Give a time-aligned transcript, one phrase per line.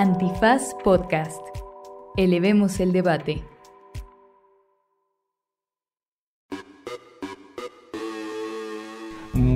[0.00, 1.42] Antifaz Podcast.
[2.16, 3.42] Elevemos el debate.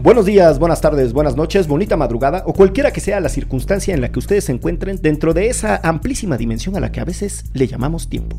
[0.03, 4.01] Buenos días, buenas tardes, buenas noches, bonita madrugada o cualquiera que sea la circunstancia en
[4.01, 7.45] la que ustedes se encuentren dentro de esa amplísima dimensión a la que a veces
[7.55, 8.37] le llamamos tiempo.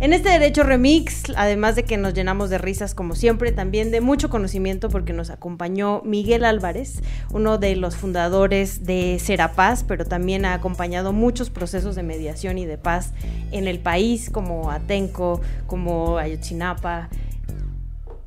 [0.00, 4.00] En este Derecho Remix, además de que nos llenamos de risas como siempre, también de
[4.00, 10.46] mucho conocimiento porque nos acompañó Miguel Álvarez, uno de los fundadores de Serapaz, pero también
[10.46, 13.12] ha acompañado muchos procesos de mediación y de paz
[13.52, 17.10] en el país, como Atenco, como Ayotzinapa.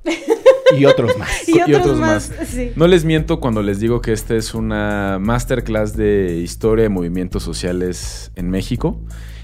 [0.75, 1.29] Y otros más.
[1.47, 2.47] Y y otros otros más, más.
[2.47, 2.71] sí.
[2.75, 7.43] No les miento cuando les digo que esta es una masterclass de historia de movimientos
[7.43, 8.99] sociales en México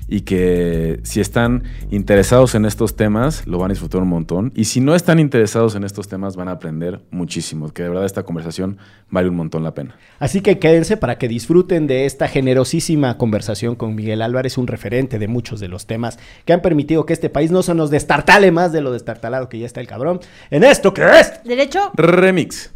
[0.07, 4.65] y que si están interesados en estos temas lo van a disfrutar un montón y
[4.65, 8.23] si no están interesados en estos temas van a aprender muchísimo, que de verdad esta
[8.23, 8.77] conversación
[9.09, 9.95] vale un montón la pena.
[10.19, 15.19] Así que quédense para que disfruten de esta generosísima conversación con Miguel Álvarez, un referente
[15.19, 18.51] de muchos de los temas que han permitido que este país no se nos destartale
[18.51, 21.43] más de lo destartalado que ya está el cabrón en esto que es.
[21.43, 22.71] Derecho, Remix.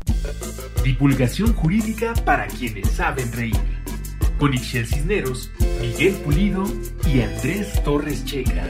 [0.83, 3.96] Divulgación jurídica para quienes saben reír.
[4.39, 5.49] Con Ixel Cisneros,
[5.81, 6.63] Miguel Pulido
[7.11, 8.67] y Andrés Torres Checa.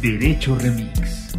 [0.00, 1.36] Derecho Remix.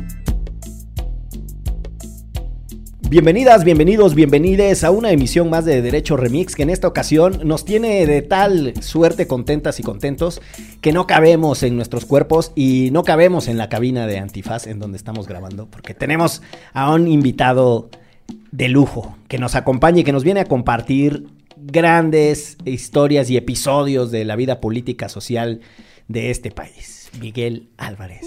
[3.10, 7.66] Bienvenidas, bienvenidos, bienvenides a una emisión más de Derecho Remix que en esta ocasión nos
[7.66, 10.40] tiene de tal suerte contentas y contentos
[10.82, 14.78] que no cabemos en nuestros cuerpos y no cabemos en la cabina de Antifaz en
[14.78, 17.90] donde estamos grabando porque tenemos a un invitado
[18.52, 21.26] de lujo que nos acompaña y que nos viene a compartir
[21.58, 25.62] grandes historias y episodios de la vida política social
[26.08, 27.04] de este país.
[27.20, 28.22] Miguel Álvarez.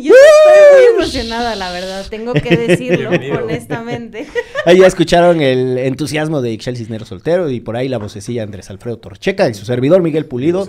[0.00, 4.26] yo estoy muy emocionada, la verdad, tengo que decirlo honestamente.
[4.66, 8.44] Ahí ya escucharon el entusiasmo de Ixel Cisneros Soltero y por ahí la vocecilla de
[8.44, 10.68] Andrés Alfredo Torcheca y su servidor Miguel Pulido,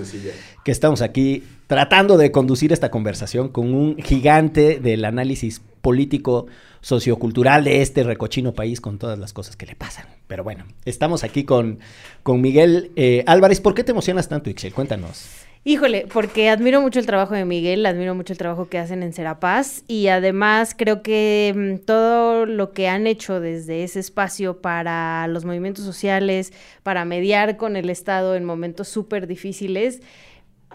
[0.63, 6.47] que estamos aquí tratando de conducir esta conversación con un gigante del análisis político
[6.81, 10.05] sociocultural de este recochino país con todas las cosas que le pasan.
[10.27, 11.79] Pero bueno, estamos aquí con,
[12.23, 13.61] con Miguel eh, Álvarez.
[13.61, 14.73] ¿Por qué te emocionas tanto, Ixel?
[14.73, 15.45] Cuéntanos.
[15.63, 19.13] Híjole, porque admiro mucho el trabajo de Miguel, admiro mucho el trabajo que hacen en
[19.13, 25.27] Serapaz y además creo que mm, todo lo que han hecho desde ese espacio para
[25.27, 26.51] los movimientos sociales,
[26.81, 30.01] para mediar con el Estado en momentos súper difíciles,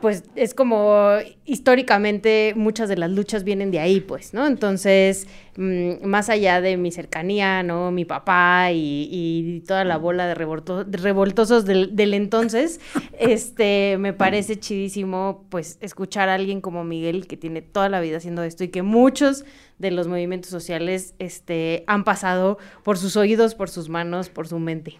[0.00, 1.08] pues es como
[1.46, 4.46] históricamente muchas de las luchas vienen de ahí, pues, ¿no?
[4.46, 5.26] Entonces,
[5.56, 7.90] mm, más allá de mi cercanía, ¿no?
[7.90, 12.80] Mi papá y, y toda la bola de, revolto- de revoltosos del, del entonces,
[13.18, 18.18] este, me parece chidísimo, pues, escuchar a alguien como Miguel que tiene toda la vida
[18.18, 19.44] haciendo esto y que muchos
[19.78, 24.58] de los movimientos sociales, este, han pasado por sus oídos, por sus manos, por su
[24.58, 24.98] mente.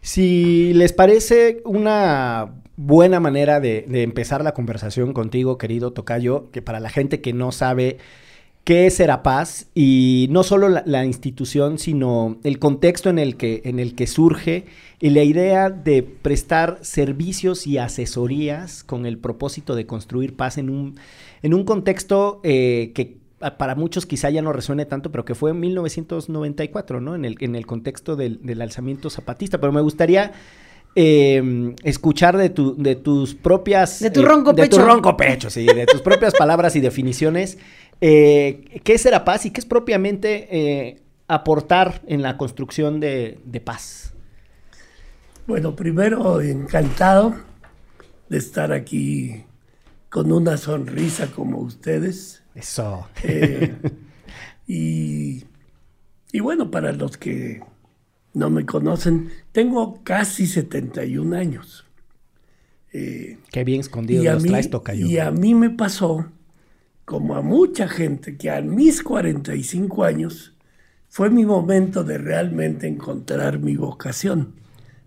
[0.00, 6.80] Si les parece una buena manera de, empezar la conversación contigo, querido Tocayo, que para
[6.80, 7.98] la gente que no sabe
[8.62, 13.80] qué es Serapaz y no solo la, institución, sino el contexto en el, que, en
[13.80, 14.66] el que surge
[15.00, 20.70] y la idea de prestar servicios y asesorías con el propósito de construir paz en
[20.70, 21.00] un,
[21.42, 23.16] en un contexto eh, que
[23.56, 27.14] para muchos quizá ya no resuene tanto, pero que fue en 1994, ¿no?
[27.14, 29.58] En el, en el contexto del, del alzamiento zapatista.
[29.60, 30.32] Pero me gustaría
[30.94, 34.00] eh, escuchar de, tu, de tus propias...
[34.00, 34.86] De tu eh, ronco De tu pecho.
[34.86, 35.64] ronco pecho, sí.
[35.66, 37.58] De tus propias palabras y definiciones.
[38.00, 43.38] eh, ¿Qué es ser paz y qué es propiamente eh, aportar en la construcción de,
[43.44, 44.14] de paz?
[45.46, 47.34] Bueno, primero encantado
[48.28, 49.44] de estar aquí
[50.10, 52.42] con una sonrisa como ustedes.
[52.54, 53.08] Eso.
[53.22, 53.74] Eh,
[54.66, 55.44] y,
[56.32, 57.62] y bueno, para los que
[58.34, 61.84] no me conocen, tengo casi 71 años.
[62.92, 65.06] Eh, Qué bien escondido los mí, traes, Tocayo.
[65.06, 66.26] y a mí me pasó,
[67.04, 70.54] como a mucha gente, que a mis 45 años
[71.08, 74.54] fue mi momento de realmente encontrar mi vocación.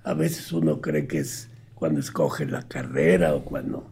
[0.04, 3.91] A veces uno cree que es cuando escoge la carrera o cuando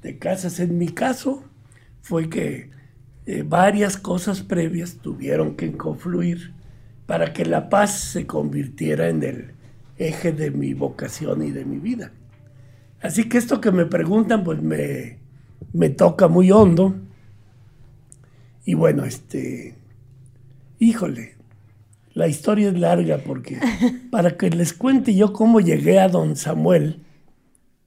[0.00, 0.60] te casas.
[0.60, 1.44] En mi caso
[2.02, 2.70] fue que
[3.26, 6.52] eh, varias cosas previas tuvieron que confluir
[7.06, 9.50] para que la paz se convirtiera en el
[9.96, 12.12] eje de mi vocación y de mi vida.
[13.02, 15.18] Así que esto que me preguntan, pues me,
[15.72, 16.94] me toca muy hondo.
[18.64, 19.74] Y bueno, este,
[20.78, 21.36] híjole,
[22.14, 23.58] la historia es larga porque
[24.10, 27.02] para que les cuente yo cómo llegué a don Samuel,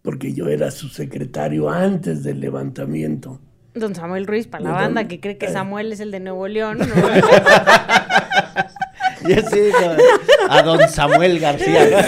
[0.03, 3.39] porque yo era su secretario antes del levantamiento.
[3.73, 5.51] Don Samuel Ruiz, para la Don- banda que cree que eh.
[5.51, 6.77] Samuel es el de Nuevo León.
[6.77, 6.85] ¿no?
[9.25, 12.05] Y así, no, a don Samuel García.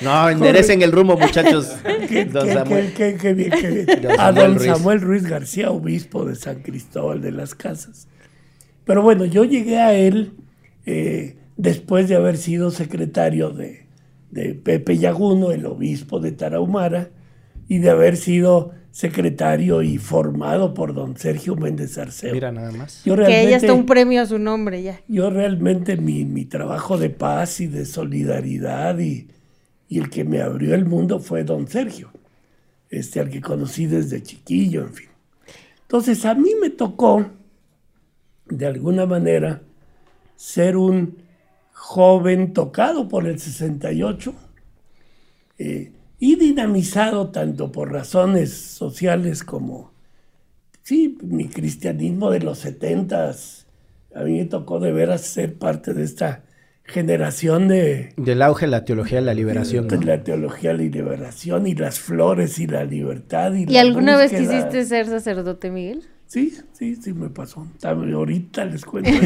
[0.00, 1.76] No, enderecen el rumbo, muchachos.
[2.08, 2.92] Qué, Don qué- Samuel.
[2.94, 3.86] qué- qué- qué bien, qué bien.
[4.02, 4.66] Don A don Ruiz.
[4.72, 8.08] Samuel Ruiz García, obispo de San Cristóbal de las Casas.
[8.86, 10.32] Pero bueno, yo llegué a él
[10.86, 13.83] eh, después de haber sido secretario de,
[14.34, 17.10] de Pepe Yaguno, el obispo de Tarahumara,
[17.68, 22.32] y de haber sido secretario y formado por don Sergio Méndez Arceo.
[22.34, 23.02] Mira nada más.
[23.04, 25.00] Yo Que realmente- está un premio a su nombre ya.
[25.08, 29.28] yo realmente mi, mi trabajo de paz y de solidaridad y,
[29.88, 32.10] y el que me abrió el mundo fue don Sergio,
[32.90, 35.08] este, al que conocí desde chiquillo, en fin.
[35.82, 37.24] Entonces a mí me tocó,
[38.46, 39.62] de alguna manera,
[40.36, 41.16] ser un
[41.74, 44.32] joven tocado por el 68
[45.58, 49.92] eh, y dinamizado tanto por razones sociales como,
[50.82, 53.64] sí, mi cristianismo de los 70s.
[54.14, 56.44] A mí me tocó de veras ser parte de esta
[56.84, 59.88] generación de, Del auge de la teología de la liberación.
[59.88, 60.02] de ¿no?
[60.04, 63.52] la teología de la liberación y las flores y la libertad.
[63.52, 64.50] ¿Y, ¿Y la alguna vez búsqueda.
[64.50, 66.04] quisiste ser sacerdote, Miguel?
[66.26, 67.66] Sí, sí, sí me pasó.
[67.82, 69.10] Ahorita les cuento.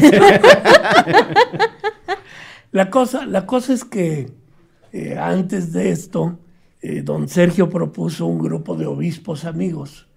[2.71, 4.31] la, cosa, la cosa es que
[4.93, 6.39] eh, antes de esto,
[6.81, 10.07] eh, don Sergio propuso un grupo de obispos amigos.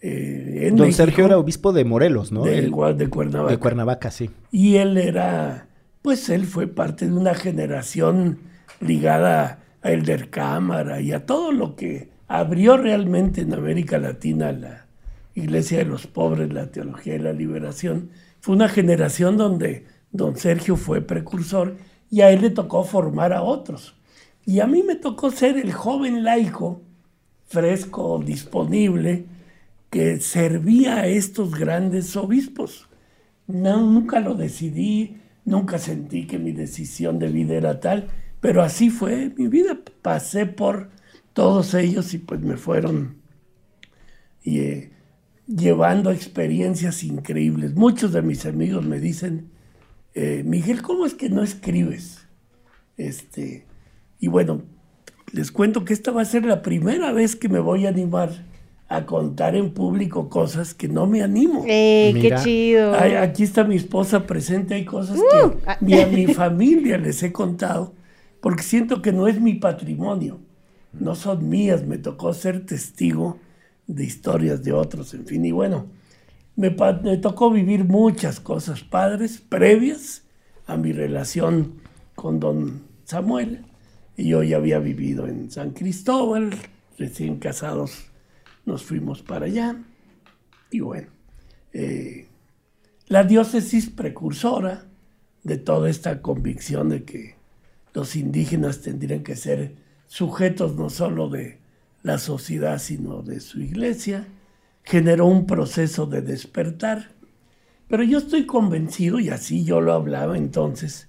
[0.00, 2.42] eh, en Don México, Sergio era obispo de Morelos, ¿no?
[2.42, 3.50] de, El- de Cuernavaca.
[3.52, 4.30] de Cuernavaca, sí.
[4.50, 5.68] Y él era,
[6.02, 8.38] pues él fue parte de una generación
[8.80, 14.86] ligada a Elder Cámara y a todo lo que abrió realmente en América Latina la
[15.34, 18.10] Iglesia de los Pobres, la Teología de la Liberación.
[18.40, 21.76] Fue una generación donde don Sergio fue precursor
[22.10, 23.96] y a él le tocó formar a otros.
[24.44, 26.82] Y a mí me tocó ser el joven laico,
[27.46, 29.26] fresco, disponible,
[29.90, 32.88] que servía a estos grandes obispos.
[33.46, 38.08] Nunca lo decidí, nunca sentí que mi decisión de vida era tal,
[38.40, 39.78] pero así fue mi vida.
[40.02, 40.90] Pasé por
[41.32, 43.16] todos ellos y pues me fueron
[44.44, 44.90] eh,
[45.46, 47.74] llevando experiencias increíbles.
[47.74, 49.51] Muchos de mis amigos me dicen,
[50.14, 52.26] eh, Miguel, ¿cómo es que no escribes?
[52.96, 53.66] Este,
[54.18, 54.62] y bueno,
[55.32, 58.30] les cuento que esta va a ser la primera vez que me voy a animar
[58.88, 61.64] a contar en público cosas que no me animo.
[61.66, 62.42] ¡Eh, qué Mira.
[62.42, 62.94] chido!
[62.94, 65.78] Ay, aquí está mi esposa presente, hay cosas Uh, que ah.
[65.80, 67.94] ni a mi familia les he contado,
[68.40, 70.40] porque siento que no es mi patrimonio,
[70.92, 73.38] no son mías, me tocó ser testigo
[73.86, 75.86] de historias de otros, en fin, y bueno,
[76.56, 76.70] me,
[77.18, 80.22] tocó vivir muchas cosas padres previas
[80.66, 81.80] a mi relación
[82.14, 83.64] con don Samuel,
[84.16, 86.50] y yo ya había vivido en San Cristóbal,
[86.98, 88.04] recién casados
[88.64, 89.76] nos fuimos para allá,
[90.70, 91.08] y bueno.
[91.72, 92.28] eh,
[93.08, 94.86] la diócesis precursora
[95.42, 97.34] de toda esta convicción de que
[97.92, 99.74] los indígenas tendrían que ser
[100.06, 101.58] sujetos no solo de
[102.02, 104.26] la sociedad, sino de su iglesia,
[104.82, 107.12] generó un proceso de despertar.
[107.88, 111.06] Pero yo estoy convencido, y así yo lo hablaba entonces,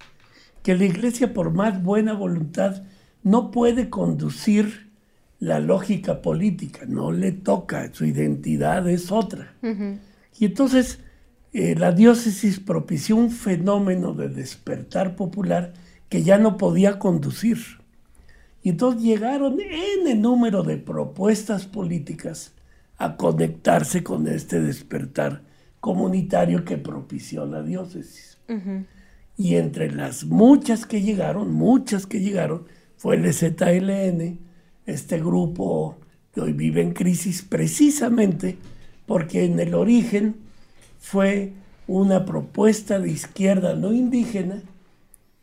[0.63, 2.83] que la iglesia por más buena voluntad
[3.23, 4.91] no puede conducir
[5.39, 9.53] la lógica política, no le toca, su identidad es otra.
[10.39, 10.99] Y entonces
[11.51, 15.73] eh, la diócesis propició un fenómeno de despertar popular
[16.09, 17.59] que ya no podía conducir.
[18.61, 22.53] Y entonces llegaron en el número de propuestas políticas
[23.03, 25.43] a conectarse con este despertar
[25.79, 28.37] comunitario que propició la diócesis.
[29.35, 32.65] Y entre las muchas que llegaron, muchas que llegaron,
[32.97, 34.39] fue el ZLN,
[34.85, 35.97] este grupo
[36.33, 38.57] que hoy vive en crisis precisamente
[39.05, 40.35] porque en el origen
[40.99, 41.53] fue
[41.87, 44.61] una propuesta de izquierda no indígena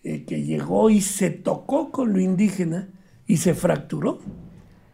[0.02, 2.88] eh, que llegó y se tocó con lo indígena
[3.26, 4.20] y se fracturó.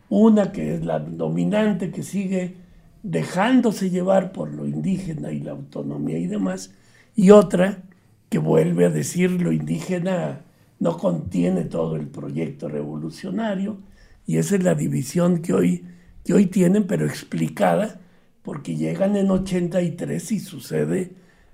[0.08, 2.54] Una que es la dominante que sigue
[3.02, 6.72] dejándose llevar por lo indígena y la autonomía y demás,
[7.14, 7.82] y otra
[8.28, 10.40] que vuelve a decir lo indígena
[10.78, 13.78] no contiene todo el proyecto revolucionario,
[14.26, 15.84] y esa es la división que hoy,
[16.24, 18.00] que hoy tienen, pero explicada,
[18.42, 21.12] porque llegan en 83 y sucede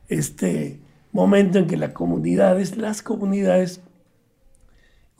[0.09, 0.80] este
[1.12, 3.82] momento en que las comunidades, las comunidades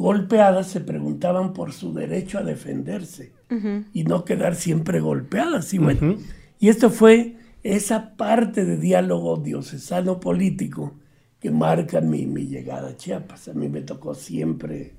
[0.03, 3.33] golpeadas se preguntaban por su derecho a defenderse
[3.93, 5.73] y no quedar siempre golpeadas.
[5.73, 6.17] Y bueno,
[6.59, 10.95] y esto fue esa parte de diálogo diocesano político
[11.39, 13.49] que marca mi, mi llegada a Chiapas.
[13.49, 14.93] A mí me tocó siempre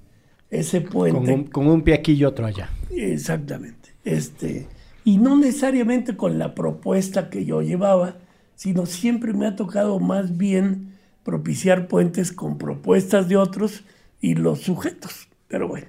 [0.50, 1.34] ese Con puente.
[1.34, 2.70] un, con un pie aquí y otro allá.
[2.92, 3.90] Exactamente.
[4.06, 4.68] Este,
[5.04, 8.18] y no necesariamente con la propuesta que yo llevaba,
[8.56, 10.94] sino siempre me ha tocado más bien
[11.24, 13.84] propiciar puentes con propuestas de otros
[14.24, 15.28] y los sujetos.
[15.48, 15.86] Pero bueno,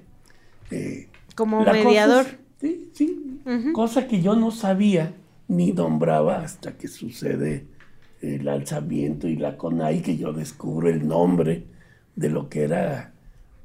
[0.70, 2.26] eh, Como cosa mediador.
[2.26, 3.40] es- sí, sí.
[3.72, 5.14] Cosa que yo no sabía
[5.48, 7.64] ni nombraba hasta que sucede
[8.20, 11.64] el alzamiento y la CONAI, que yo descubro el nombre
[12.16, 13.12] de lo que era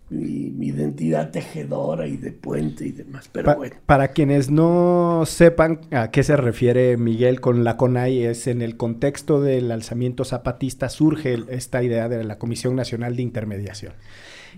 [0.10, 3.30] mi, mi identidad tejedora y de puente y demás.
[3.32, 3.76] Pero Pa- bueno.
[3.86, 8.76] Para quienes no sepan a qué se refiere Miguel con la CONAI, es en el
[8.76, 13.94] contexto del alzamiento zapatista surge esta idea de la Comisión Nacional de Intermediación,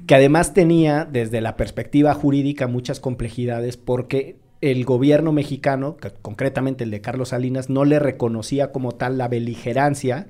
[0.07, 6.83] que además tenía desde la perspectiva jurídica muchas complejidades porque el gobierno mexicano, que concretamente
[6.83, 10.27] el de Carlos Salinas, no le reconocía como tal la beligerancia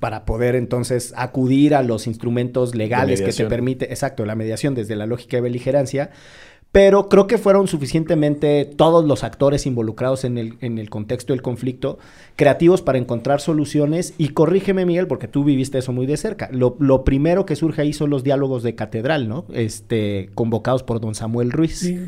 [0.00, 4.96] para poder entonces acudir a los instrumentos legales que te permite, exacto, la mediación desde
[4.96, 6.10] la lógica de beligerancia,
[6.70, 11.40] pero creo que fueron suficientemente todos los actores involucrados en el, en el contexto del
[11.40, 11.98] conflicto
[12.36, 14.14] creativos para encontrar soluciones.
[14.18, 16.48] Y corrígeme, Miguel, porque tú viviste eso muy de cerca.
[16.52, 19.46] Lo, lo primero que surge ahí son los diálogos de catedral, ¿no?
[19.52, 21.78] Este, convocados por don Samuel Ruiz.
[21.78, 21.98] Sí.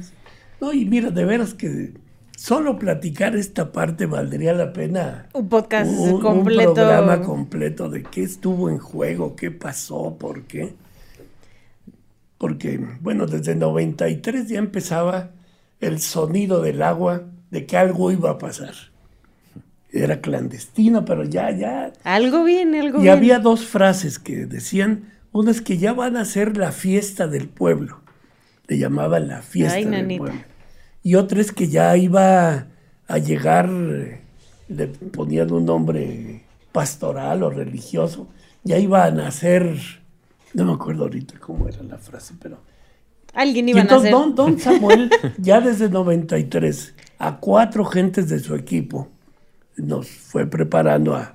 [0.60, 1.94] No, y mira, de veras que
[2.36, 6.74] solo platicar esta parte valdría la pena Un podcast un, un completo.
[6.74, 10.74] programa completo de qué estuvo en juego, qué pasó, por qué.
[12.40, 15.32] Porque, bueno, desde 93 ya empezaba
[15.78, 18.72] el sonido del agua de que algo iba a pasar.
[19.92, 21.92] Era clandestino, pero ya, ya.
[22.02, 23.10] Algo viene, algo Y viene.
[23.14, 27.46] había dos frases que decían, una es que ya van a ser la fiesta del
[27.46, 28.00] pueblo.
[28.68, 30.24] Le llamaban la fiesta Ay, del nanita.
[30.24, 30.40] pueblo.
[31.02, 32.68] Y otra es que ya iba
[33.06, 38.28] a llegar, le ponían un nombre pastoral o religioso,
[38.64, 39.76] ya iba a nacer,
[40.54, 42.58] no me acuerdo ahorita cómo era la frase, pero...
[43.32, 44.26] Alguien iba a entonces nacer.
[44.26, 49.08] don, don Samuel, ya desde 93, a cuatro gentes de su equipo,
[49.76, 51.34] nos fue preparando a...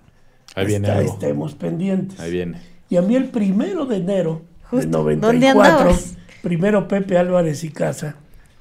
[0.55, 1.13] Ahí viene "Está- algo.
[1.13, 2.19] Estemos pendientes.
[2.19, 2.59] Ahí viene.
[2.89, 5.15] Y a mí el primero de enero Justo, de ¿dónde
[5.47, 6.17] 94, andabas?
[6.41, 8.15] primero Pepe Álvarez y Casa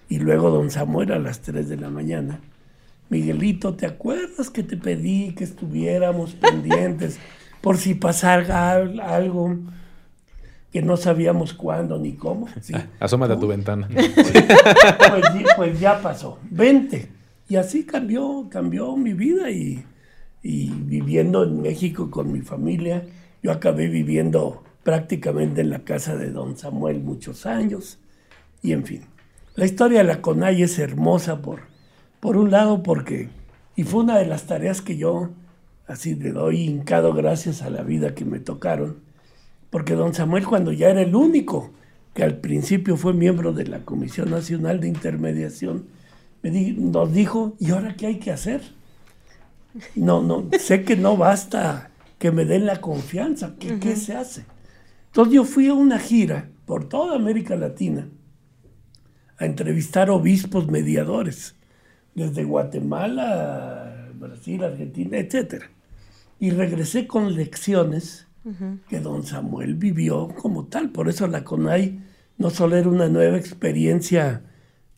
[0.08, 2.40] y luego don Samuel a las 3 de la mañana.
[3.10, 7.18] Miguelito, ¿te acuerdas que te pedí que estuviéramos pendientes
[7.60, 9.56] por si pasara al- algo
[10.74, 12.48] que no sabíamos cuándo ni cómo?
[12.60, 12.74] Sí.
[12.98, 13.88] Asómate a tu ventana.
[13.94, 16.38] Pues, ya- pues ya pasó.
[16.50, 17.08] Vente.
[17.48, 19.84] Y así cambió, cambió mi vida y,
[20.42, 23.04] y viviendo en México con mi familia.
[23.42, 27.98] Yo acabé viviendo prácticamente en la casa de don Samuel muchos años.
[28.60, 29.02] Y en fin,
[29.54, 31.60] la historia de la CONAI es hermosa por,
[32.18, 33.28] por un lado porque,
[33.76, 35.30] y fue una de las tareas que yo
[35.86, 39.03] así le doy hincado gracias a la vida que me tocaron,
[39.74, 41.72] porque don Samuel cuando ya era el único
[42.14, 45.86] que al principio fue miembro de la Comisión Nacional de Intermediación,
[46.44, 48.60] me di- nos dijo, ¿y ahora qué hay que hacer?
[49.96, 51.90] No, no, sé que no basta
[52.20, 54.44] que me den la confianza, ¿qué, qué se hace?
[55.06, 58.06] Entonces yo fui a una gira por toda América Latina
[59.38, 61.56] a entrevistar obispos mediadores,
[62.14, 65.64] desde Guatemala, Brasil, Argentina, etc.
[66.38, 68.23] Y regresé con lecciones
[68.88, 70.90] que don Samuel vivió como tal.
[70.90, 72.00] Por eso la CONAI
[72.38, 74.42] no solo era una nueva experiencia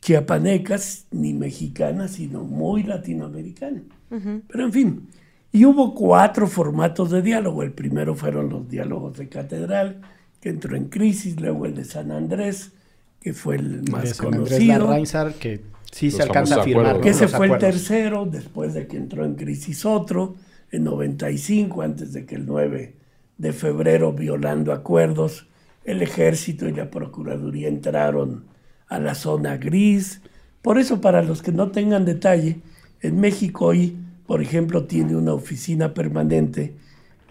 [0.01, 0.77] chiapaneca
[1.11, 3.83] ni mexicana, sino muy latinoamericana.
[4.09, 5.09] Pero en fin,
[5.53, 7.63] y hubo cuatro formatos de diálogo.
[7.63, 10.01] El primero fueron los diálogos de catedral,
[10.41, 12.73] que entró en crisis, luego el de San Andrés,
[13.21, 15.35] que fue el De más San Andrés conocido.
[15.39, 16.87] Que sí se alcanza a firmar.
[16.87, 20.37] acuerdos, Que ese fue el tercero, después de que entró en crisis otro,
[20.71, 22.95] en 95, antes de que el 9
[23.39, 25.47] de febrero, violando acuerdos,
[25.85, 28.45] el ejército y la procuraduría entraron
[28.89, 30.21] a la zona gris.
[30.63, 32.61] Por eso, para los que no tengan detalle,
[33.01, 36.75] en México hoy, por ejemplo, tiene una oficina permanente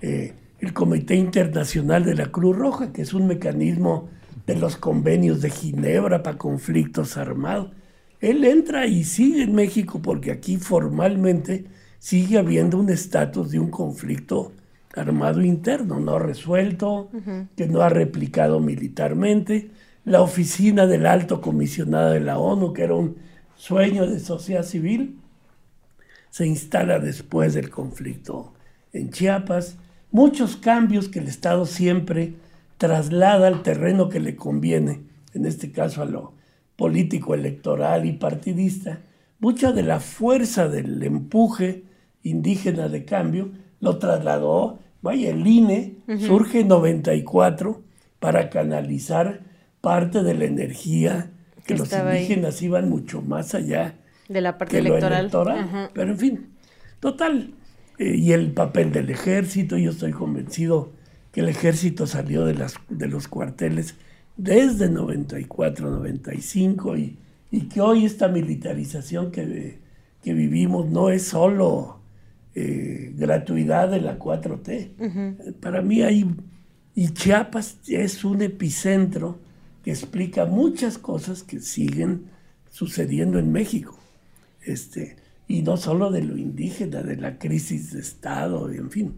[0.01, 4.09] eh, el Comité Internacional de la Cruz Roja, que es un mecanismo
[4.47, 7.71] de los convenios de Ginebra para conflictos armados.
[8.21, 11.65] Él entra y sigue en México porque aquí formalmente
[12.00, 14.64] sigue habiendo un estatus de un conflicto armado
[15.43, 17.09] interno, no resuelto,
[17.55, 19.71] que no ha replicado militarmente.
[20.05, 23.17] La oficina del alto comisionado de la ONU, que era un
[23.55, 25.19] sueño de sociedad civil,
[26.29, 28.53] se instala después del conflicto
[28.93, 29.77] en Chiapas.
[30.11, 32.35] Muchos cambios que el Estado siempre
[32.77, 36.33] traslada al terreno que le conviene, en este caso a lo
[36.75, 38.99] político, electoral y partidista.
[39.39, 41.83] Mucha de la fuerza del empuje
[42.23, 47.81] indígena de cambio lo trasladó, vaya, el INE surge en 94
[48.19, 49.41] para canalizar
[49.81, 51.31] parte de la energía
[51.65, 52.17] que los ahí.
[52.24, 53.95] indígenas iban mucho más allá
[54.27, 55.19] De la parte que lo electoral.
[55.21, 55.59] electoral.
[55.59, 55.91] Ajá.
[55.93, 56.50] Pero en fin,
[57.00, 57.53] total.
[57.97, 60.91] eh, y el papel del ejército, yo estoy convencido
[61.31, 63.95] que el ejército salió de, las, de los cuarteles
[64.38, 67.17] desde 94, 95 y,
[67.51, 69.79] y que hoy esta militarización que,
[70.24, 71.94] que vivimos no es solo
[72.55, 75.55] eh, gratuidad de la 4T.
[75.59, 76.25] Para mí hay,
[76.93, 79.39] y Chiapas es un epicentro
[79.83, 82.27] que explica muchas cosas que siguen
[82.71, 84.00] sucediendo en México.
[84.62, 89.13] Este, y no solo de lo indígena, de la crisis de Estado, en fin.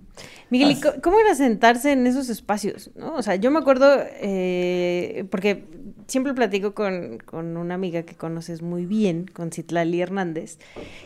[0.50, 2.91] Miguel, cómo era sentarse en esos espacios?
[2.96, 3.15] ¿no?
[3.15, 3.88] O sea, yo me acuerdo,
[4.19, 5.63] eh, porque
[6.07, 10.57] siempre platico con, con, una amiga que conoces muy bien, con Citlali Hernández,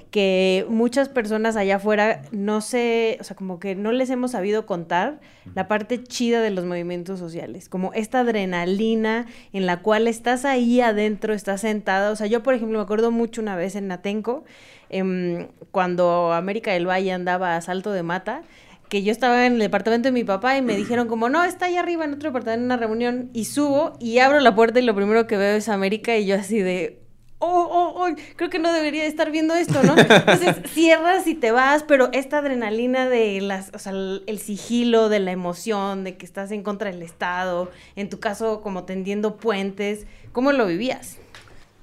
[0.10, 4.66] que muchas personas allá afuera no sé, o sea, como que no les hemos sabido
[4.66, 5.20] contar
[5.56, 10.82] la parte chida de los movimientos sociales, como esta adrenalina en la cual estás ahí
[10.82, 12.12] adentro, estás sentada.
[12.12, 14.44] O sea, yo, por ejemplo, me acuerdo mucho una vez en Atenco,
[14.92, 18.44] em, cuando América del Valle andaba a salto de mata,
[18.90, 21.68] que yo estaba en el departamento de mi papá y me dijeron como, no, está
[21.68, 24.84] ahí arriba en otro departamento en una reunión y subo y abro la puerta y
[24.84, 27.00] lo primero que veo es América y yo así de,
[27.40, 29.96] oh, oh, oh, creo que no debería estar viendo esto, ¿no?
[29.98, 35.22] Entonces cierras y te vas, pero esta adrenalina de las, o sea, el sigilo, de
[35.22, 40.06] la emoción, de que estás en contra del Estado, en tu caso como tendiendo puentes,
[40.34, 41.18] ¿cómo lo vivías?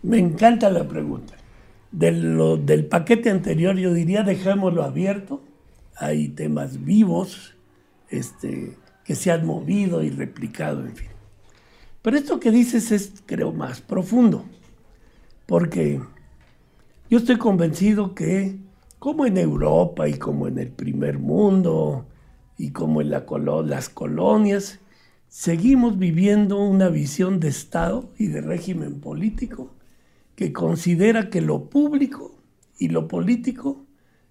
[0.02, 1.37] Me encanta la pregunta.
[1.90, 5.42] Del paquete anterior yo diría dejémoslo abierto
[5.98, 7.54] hay temas vivos
[8.08, 11.08] este, que se han movido y replicado, en fin.
[12.02, 14.44] Pero esto que dices es, creo, más profundo,
[15.46, 16.00] porque
[17.10, 18.56] yo estoy convencido que,
[18.98, 22.06] como en Europa y como en el primer mundo
[22.56, 23.24] y como en la
[23.64, 24.78] las colonias,
[25.28, 29.70] seguimos viviendo una visión de Estado y de régimen político
[30.38, 32.38] que considera que lo público
[32.78, 33.84] y lo político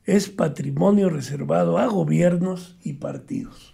[0.05, 3.73] es patrimonio reservado a gobiernos y partidos.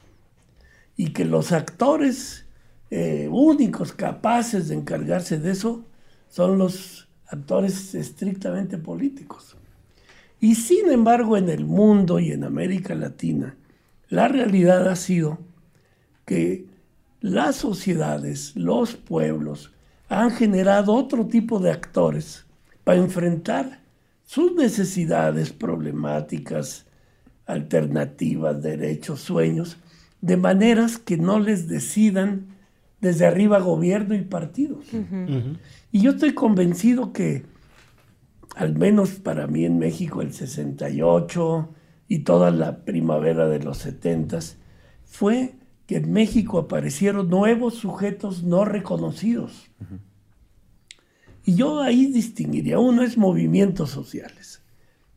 [0.98, 2.48] Y que los actores
[2.90, 5.86] eh, únicos capaces de encargarse de eso
[6.28, 9.56] son los actores estrictamente políticos.
[10.40, 13.56] Y sin embargo en el mundo y en América Latina,
[14.10, 15.38] la realidad ha sido
[16.26, 16.66] que
[17.22, 19.73] las sociedades, los pueblos,
[20.22, 22.46] han generado otro tipo de actores
[22.84, 23.80] para enfrentar
[24.26, 26.86] sus necesidades, problemáticas,
[27.46, 29.78] alternativas, derechos, sueños,
[30.22, 32.48] de maneras que no les decidan
[33.02, 34.86] desde arriba gobierno y partidos.
[35.92, 37.46] Y yo estoy convencido que,
[38.56, 41.70] al menos para mí en México, el 68
[42.08, 44.40] y toda la primavera de los 70
[45.04, 45.56] fue
[45.88, 49.70] que en México aparecieron nuevos sujetos no reconocidos.
[51.46, 54.62] Y yo ahí distinguiría, uno es movimientos sociales,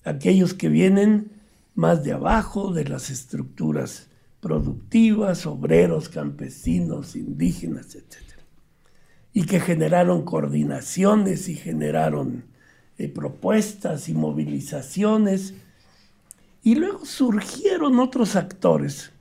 [0.04, 1.30] aquellos que vienen
[1.74, 4.08] más de abajo de las estructuras
[4.40, 8.16] productivas, obreros, campesinos, indígenas, etc.
[9.32, 12.44] Y que generaron coordinaciones y generaron
[12.98, 15.54] eh, propuestas y movilizaciones.
[16.62, 19.12] Y luego surgieron otros actores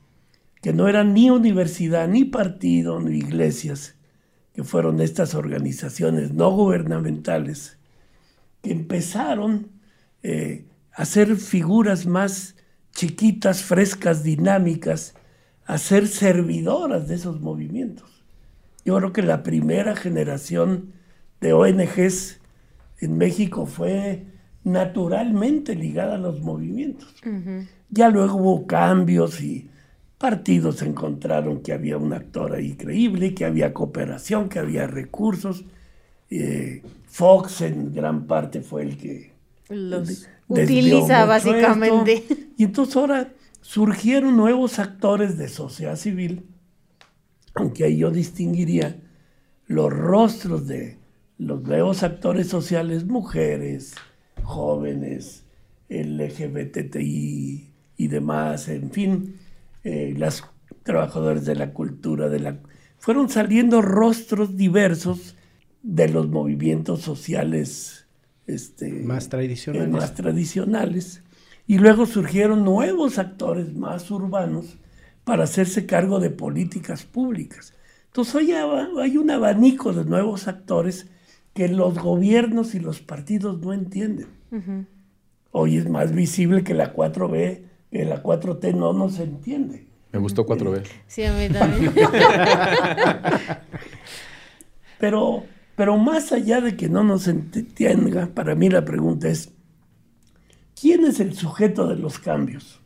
[0.62, 3.96] que no eran ni universidad, ni partido, ni iglesias,
[4.54, 7.78] que fueron estas organizaciones no gubernamentales,
[8.62, 9.68] que empezaron
[10.22, 12.56] eh, a ser figuras más
[12.92, 15.14] chiquitas, frescas, dinámicas,
[15.66, 18.24] a ser servidoras de esos movimientos.
[18.84, 20.92] Yo creo que la primera generación
[21.40, 22.40] de ONGs
[23.00, 24.26] en México fue
[24.64, 27.14] naturalmente ligada a los movimientos.
[27.90, 29.70] Ya luego hubo cambios y
[30.26, 35.64] partidos encontraron que había un actor ahí creíble, que había cooperación, que había recursos.
[36.30, 39.34] Eh, Fox en gran parte fue el que
[39.68, 42.24] los utiliza básicamente.
[42.58, 43.28] Y entonces ahora
[43.60, 46.44] surgieron nuevos actores de sociedad civil,
[47.54, 48.96] aunque ahí yo distinguiría
[49.68, 50.98] los rostros de
[51.38, 53.94] los nuevos actores sociales, mujeres,
[54.42, 55.44] jóvenes,
[55.88, 59.36] LGBTI y demás, en fin,
[59.88, 60.42] eh, las
[60.82, 62.58] trabajadores de la cultura, de la...
[62.98, 65.36] fueron saliendo rostros diversos
[65.84, 68.08] de los movimientos sociales
[68.48, 69.86] este, más tradicionales.
[69.86, 71.22] Eh, más tradicionales.
[71.68, 74.76] Y luego surgieron nuevos actores más urbanos
[75.22, 77.72] para hacerse cargo de políticas públicas.
[78.06, 81.06] Entonces hoy hay un abanico de nuevos actores
[81.54, 84.26] que los gobiernos y los partidos no entienden.
[85.52, 89.86] Hoy es más visible que la 4B que la 4T no nos entiende.
[90.12, 90.82] Me gustó 4B.
[91.06, 91.92] Sí, a mí también.
[94.98, 95.44] pero,
[95.74, 99.52] pero más allá de que no nos entienda, para mí la pregunta es,
[100.80, 102.80] ¿quién es el sujeto de los cambios?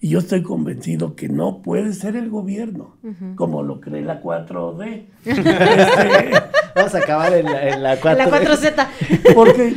[0.00, 2.96] Y yo estoy convencido que no puede ser el gobierno,
[3.36, 5.06] como lo cree la 4D.
[5.24, 8.30] Este, Vamos a acabar en la, en la 4.
[8.30, 9.34] La 4Z.
[9.34, 9.76] porque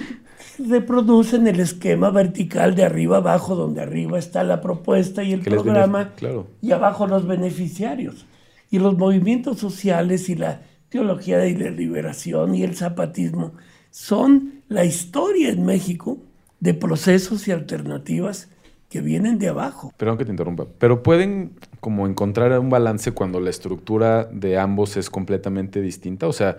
[0.59, 6.13] reproducen el esquema vertical de arriba abajo, donde arriba está la propuesta y el programa,
[6.15, 6.47] claro.
[6.61, 8.25] y abajo los beneficiarios.
[8.69, 13.53] Y los movimientos sociales y la teología de la liberación y el zapatismo
[13.91, 16.17] son la historia en México
[16.59, 18.49] de procesos y alternativas
[18.89, 19.91] que vienen de abajo.
[19.97, 24.97] Perdón que te interrumpa, pero pueden como encontrar un balance cuando la estructura de ambos
[24.97, 26.27] es completamente distinta.
[26.27, 26.57] O sea,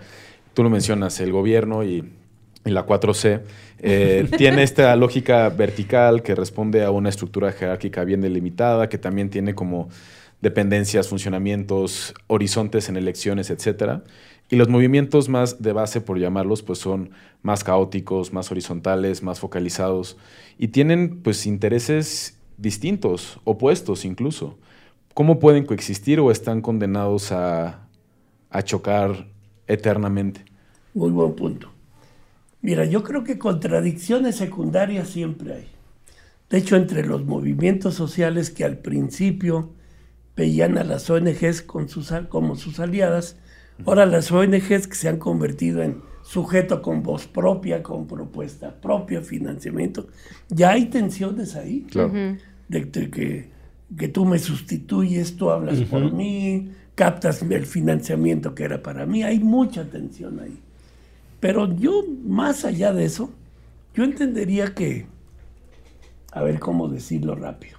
[0.53, 2.03] tú lo mencionas, el gobierno y,
[2.67, 3.41] y la 4C
[3.79, 9.29] eh, tiene esta lógica vertical que responde a una estructura jerárquica bien delimitada, que también
[9.29, 9.89] tiene como
[10.41, 14.03] dependencias, funcionamientos, horizontes en elecciones, etcétera.
[14.49, 17.09] Y los movimientos más de base, por llamarlos, pues son
[17.41, 20.17] más caóticos, más horizontales, más focalizados
[20.57, 24.57] y tienen pues intereses distintos, opuestos incluso.
[25.13, 27.87] ¿Cómo pueden coexistir o están condenados a,
[28.49, 29.27] a chocar
[29.67, 30.45] eternamente?
[30.93, 31.76] Muy buen punto.
[32.67, 35.67] Mira, yo creo que contradicciones secundarias siempre hay.
[36.49, 39.69] De hecho, entre los movimientos sociales que al principio
[40.35, 43.37] veían a las ONGs con sus, como sus aliadas,
[43.85, 49.21] ahora las ONGs que se han convertido en sujeto con voz propia, con propuesta propia,
[49.21, 50.09] financiamiento,
[50.49, 52.11] ya hay tensiones ahí Claro.
[52.11, 53.49] de, de que,
[53.97, 59.23] que tú me sustituyes, tú hablas por mí, captas el financiamiento que era para mí,
[59.23, 60.59] hay mucha tensión ahí.
[61.39, 63.31] Pero yo, más allá de eso,
[63.93, 65.07] yo entendería que,
[66.31, 67.77] a ver cómo decirlo rápido,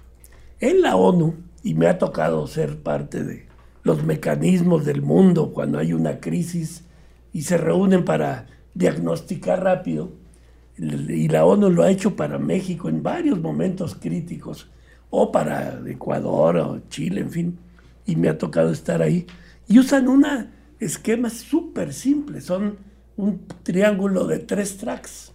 [0.59, 3.47] en la ONU, y me ha tocado ser parte de
[3.83, 6.85] los mecanismos del mundo cuando hay una crisis
[7.33, 10.13] y se reúnen para diagnosticar rápido,
[10.77, 14.69] y la ONU lo ha hecho para México en varios momentos críticos,
[15.09, 17.59] o para Ecuador o Chile, en fin,
[18.05, 19.25] y me ha tocado estar ahí.
[19.67, 20.25] Y usan un
[20.79, 22.77] esquema súper simple, son
[23.19, 25.33] un triángulo de tres tracks.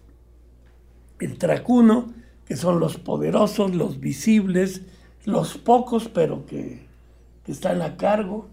[1.20, 2.14] El track 1,
[2.46, 4.80] que son los poderosos, los visibles,
[5.26, 6.86] los pocos, pero que,
[7.44, 8.48] que están a cargo.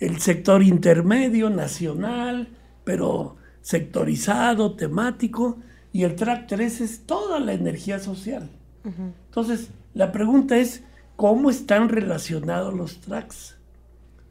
[0.00, 2.48] El sector intermedio, nacional,
[2.82, 5.58] pero sectorizado, temático.
[5.92, 8.50] Y el track 3 es toda la energía social.
[8.84, 10.82] Entonces, la pregunta es,
[11.14, 13.56] ¿cómo están relacionados los tracks?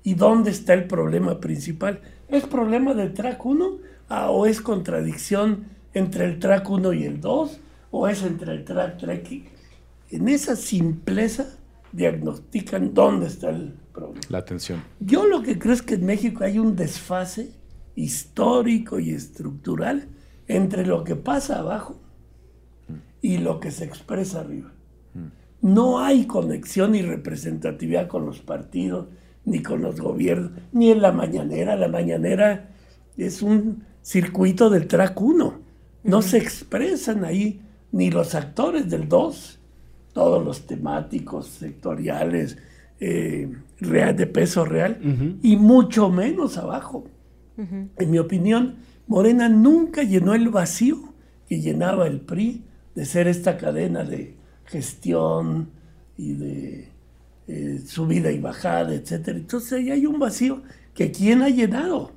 [0.03, 2.01] ¿Y dónde está el problema principal?
[2.27, 3.90] ¿Es problema del track 1?
[4.13, 7.61] Ah, ¿O es contradicción entre el track 1 y el 2?
[7.91, 9.21] ¿O es entre el track 3?
[10.09, 11.57] En esa simpleza
[11.93, 14.19] diagnostican dónde está el problema.
[14.27, 14.83] La atención.
[14.99, 17.53] Yo lo que creo es que en México hay un desfase
[17.95, 20.09] histórico y estructural
[20.49, 21.95] entre lo que pasa abajo
[23.21, 24.73] y lo que se expresa arriba.
[25.61, 29.07] No hay conexión ni representatividad con los partidos,
[29.45, 31.77] ni con los gobiernos, ni en la mañanera.
[31.77, 32.71] La mañanera
[33.15, 35.59] es un circuito del track 1.
[36.03, 37.61] No se expresan ahí
[37.91, 39.59] ni los actores del 2,
[40.13, 42.57] todos los temáticos, sectoriales,
[42.99, 44.99] eh, real, de peso real,
[45.41, 47.05] y mucho menos abajo.
[47.57, 51.13] En mi opinión, Morena nunca llenó el vacío
[51.47, 52.63] que llenaba el PRI
[52.95, 54.35] de ser esta cadena de
[54.65, 55.69] gestión
[56.17, 56.89] y de
[57.47, 59.37] eh, subida y bajada, etcétera.
[59.37, 60.61] Entonces ahí hay un vacío
[60.93, 62.11] que quién ha llenado.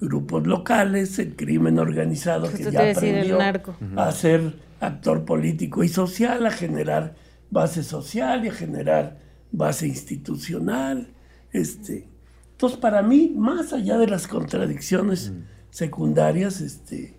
[0.00, 3.76] Grupos locales, el crimen organizado Justo que ya aprendió narco.
[3.96, 7.14] a ser actor político y social, a generar
[7.50, 9.18] base social y a generar
[9.52, 11.08] base institucional.
[11.52, 12.08] Este.
[12.52, 15.32] Entonces, para mí, más allá de las contradicciones
[15.70, 17.14] secundarias, este,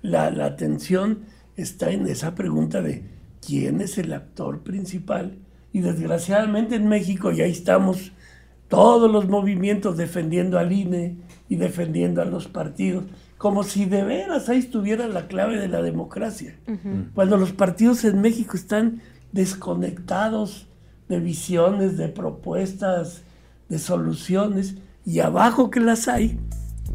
[0.00, 1.20] la, la atención
[1.56, 3.04] está en esa pregunta de
[3.46, 5.38] quién es el actor principal.
[5.72, 8.12] Y desgraciadamente en México, y ahí estamos
[8.68, 11.16] todos los movimientos defendiendo al INE
[11.52, 13.04] y defendiendo a los partidos,
[13.36, 16.56] como si de veras ahí estuviera la clave de la democracia.
[17.14, 20.66] Cuando los partidos en México están desconectados
[21.10, 23.20] de visiones, de propuestas,
[23.68, 26.38] de soluciones, y abajo que las hay,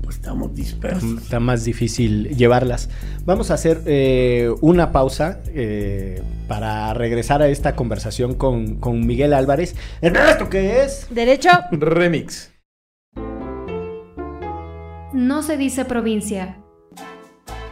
[0.01, 1.21] pues estamos dispersos.
[1.21, 2.89] Está más difícil llevarlas.
[3.25, 9.33] Vamos a hacer eh, una pausa eh, para regresar a esta conversación con, con Miguel
[9.33, 9.75] Álvarez.
[10.01, 11.05] ¿Esto qué es?
[11.11, 11.49] Derecho.
[11.73, 12.56] Remix.
[15.17, 16.59] No se dice provincia.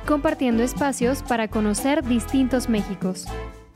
[0.07, 3.27] Compartiendo espacios para conocer distintos Méxicos.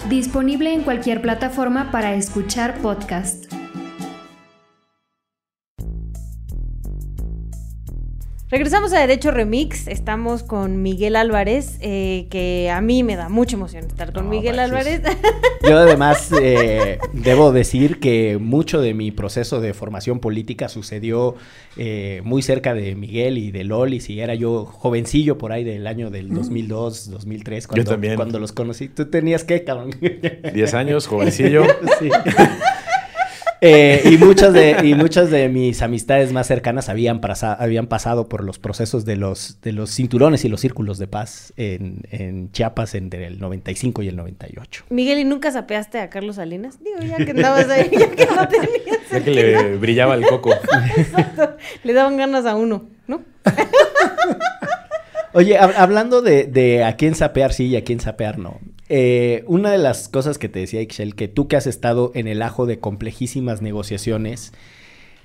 [0.10, 3.48] Disponible en cualquier plataforma para escuchar podcast.
[8.51, 9.88] Regresamos a Derecho Remix.
[9.88, 14.31] Estamos con Miguel Álvarez, eh, que a mí me da mucha emoción estar con No,
[14.31, 15.03] Miguel Álvarez.
[15.69, 21.35] Yo además eh, debo decir que mucho de mi proceso de formación política sucedió
[21.77, 25.85] eh, muy cerca de Miguel y de Lolis y era yo jovencillo por ahí del
[25.85, 28.15] año del 2002, 2003 cuando, también.
[28.15, 28.89] cuando los conocí.
[28.89, 29.91] ¿Tú tenías qué, cabrón?
[30.01, 31.65] 10 años, jovencillo.
[31.99, 32.09] Sí.
[33.61, 38.29] Eh, y, muchas de, y muchas de mis amistades más cercanas habían, prasa- habían pasado
[38.29, 42.51] por los procesos de los, de los cinturones y los círculos de paz en, en
[42.53, 44.85] Chiapas entre el 95 y el 98.
[44.89, 46.79] Miguel, ¿y nunca sapeaste a Carlos Salinas?
[46.81, 48.99] Digo, ya que andabas ahí, ya que no tenías.
[49.11, 50.51] Ya que le brillaba el coco.
[50.95, 51.57] Exacto.
[51.83, 53.23] Le daban ganas a uno, ¿no?
[55.33, 58.59] Oye, hab- hablando de, de a quién sapear sí y a quién sapear no.
[58.89, 62.28] Eh, una de las cosas que te decía Ixchel, que tú que has estado en
[62.28, 64.52] el ajo de complejísimas negociaciones,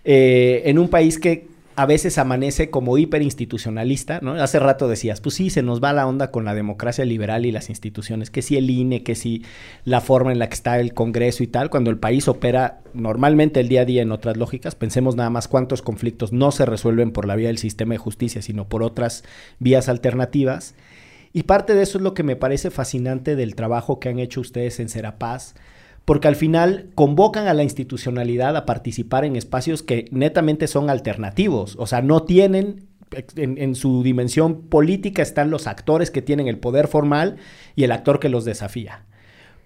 [0.04, 4.34] eh, en un país que a veces amanece como hiperinstitucionalista, ¿no?
[4.34, 7.52] Hace rato decías, pues sí, se nos va la onda con la democracia liberal y
[7.52, 9.42] las instituciones, que si el INE, que si
[9.84, 13.60] la forma en la que está el Congreso y tal, cuando el país opera normalmente
[13.60, 17.10] el día a día en otras lógicas, pensemos nada más cuántos conflictos no se resuelven
[17.10, 19.24] por la vía del sistema de justicia, sino por otras
[19.58, 20.74] vías alternativas.
[21.36, 24.40] Y parte de eso es lo que me parece fascinante del trabajo que han hecho
[24.40, 25.54] ustedes en Serapaz,
[26.04, 31.74] porque al final convocan a la institucionalidad a participar en espacios que netamente son alternativos,
[31.76, 32.86] o sea, no tienen,
[33.34, 37.36] en, en su dimensión política están los actores que tienen el poder formal
[37.74, 39.04] y el actor que los desafía.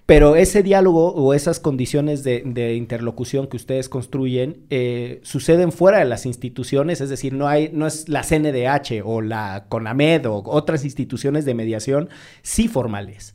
[0.09, 6.07] Pero ese diálogo o esas condiciones de, interlocución que ustedes construyen eh, suceden fuera de
[6.07, 10.87] las instituciones, es decir, no, hay, no es la CNDH o la CONAMED o otras
[10.87, 12.09] instituciones de mediación
[12.41, 13.35] sí formales.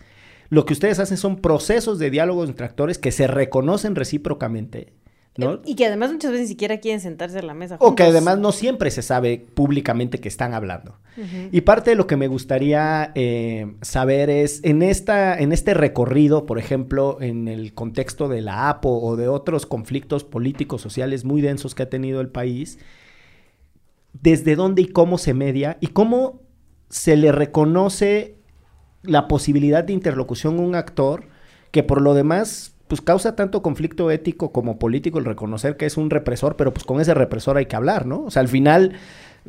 [0.49, 4.93] Lo que ustedes hacen son procesos de diálogo entre actores que se reconocen recíprocamente,
[5.37, 5.61] ¿no?
[5.65, 7.77] Y que además muchas veces ni siquiera quieren sentarse a la mesa.
[7.79, 10.99] O que además no siempre se sabe públicamente que están hablando.
[11.51, 16.47] Y parte de lo que me gustaría eh, saber es, en, esta, en este recorrido,
[16.47, 21.41] por ejemplo, en el contexto de la APO o de otros conflictos políticos, sociales muy
[21.41, 22.79] densos que ha tenido el país,
[24.13, 26.41] desde dónde y cómo se media y cómo
[26.89, 28.37] se le reconoce
[29.03, 31.27] la posibilidad de interlocución a un actor
[31.69, 35.97] que por lo demás pues causa tanto conflicto ético como político el reconocer que es
[35.97, 38.21] un represor, pero pues con ese represor hay que hablar, ¿no?
[38.21, 38.93] O sea, al final,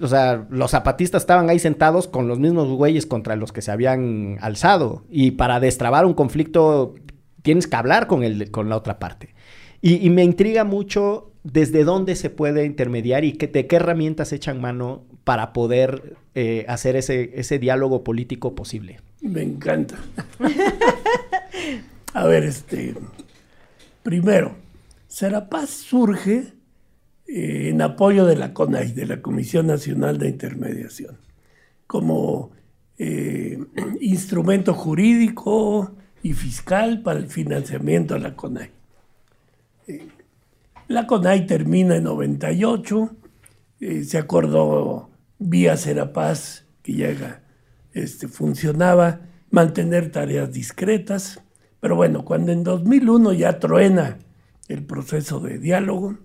[0.01, 3.71] o sea, los zapatistas estaban ahí sentados con los mismos güeyes contra los que se
[3.71, 6.95] habían alzado y para destrabar un conflicto
[7.43, 9.35] tienes que hablar con, el, con la otra parte.
[9.83, 14.59] Y, me intriga mucho desde dónde se puede intermediar y qué, de qué herramientas echan
[14.59, 19.01] mano para poder eh, hacer ese, ese diálogo político posible.
[19.21, 19.97] Me encanta.
[22.15, 22.95] A ver, este.
[24.05, 24.55] Primero,
[25.09, 26.53] Serapaz surge
[27.27, 31.17] eh, en apoyo de la CONAI, de la Comisión Nacional de Intermediación,
[31.87, 32.51] como
[32.99, 33.59] eh,
[34.01, 38.71] instrumento jurídico y fiscal para el financiamiento de la CONAI.
[39.89, 40.07] Eh,
[40.89, 43.17] la CONAI termina en 98,
[43.81, 47.43] eh, se acordó vía Serapaz, que ya
[47.95, 51.41] este, funcionaba, mantener tareas discretas.
[51.85, 54.17] Pero bueno, cuando en 2001 ya truena
[54.69, 56.17] el proceso de diálogo,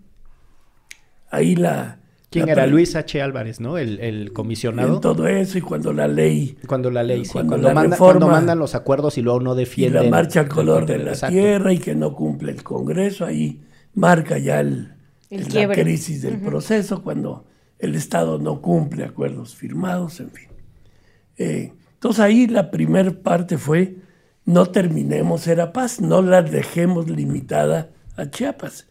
[1.31, 1.99] ahí la...
[2.29, 2.65] ¿Quién la era?
[2.65, 3.21] Luis H.
[3.21, 3.77] Álvarez, ¿no?
[3.77, 4.95] El, el comisionado.
[4.95, 7.33] En todo eso y cuando la ley Cuando la ley, sí.
[7.33, 10.03] Cuando Cuando, la manda- reforma- cuando mandan los acuerdos y luego no y defienden.
[10.05, 11.33] la marcha al color de la Exacto.
[11.35, 13.59] tierra y que no cumple el Congreso, ahí
[13.95, 14.93] marca ya el,
[15.29, 15.81] El la quiebre.
[15.81, 17.47] crisis del proceso cuando
[17.79, 20.47] el Estado no cumple acuerdos firmados, en fin.
[21.37, 23.97] Eh, entonces ahí la primera parte fue
[24.49, 28.87] no terminemos era paz, no la dejemos limitada a Chiapas.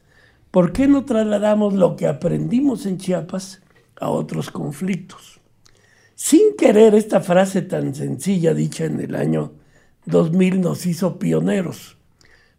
[0.52, 3.60] ¿Por qué no trasladamos lo que aprendimos en Chiapas
[4.00, 5.40] a otros conflictos?
[6.14, 9.54] Sin querer, esta frase tan sencilla dicha en el año
[10.06, 11.98] 2000 nos hizo pioneros,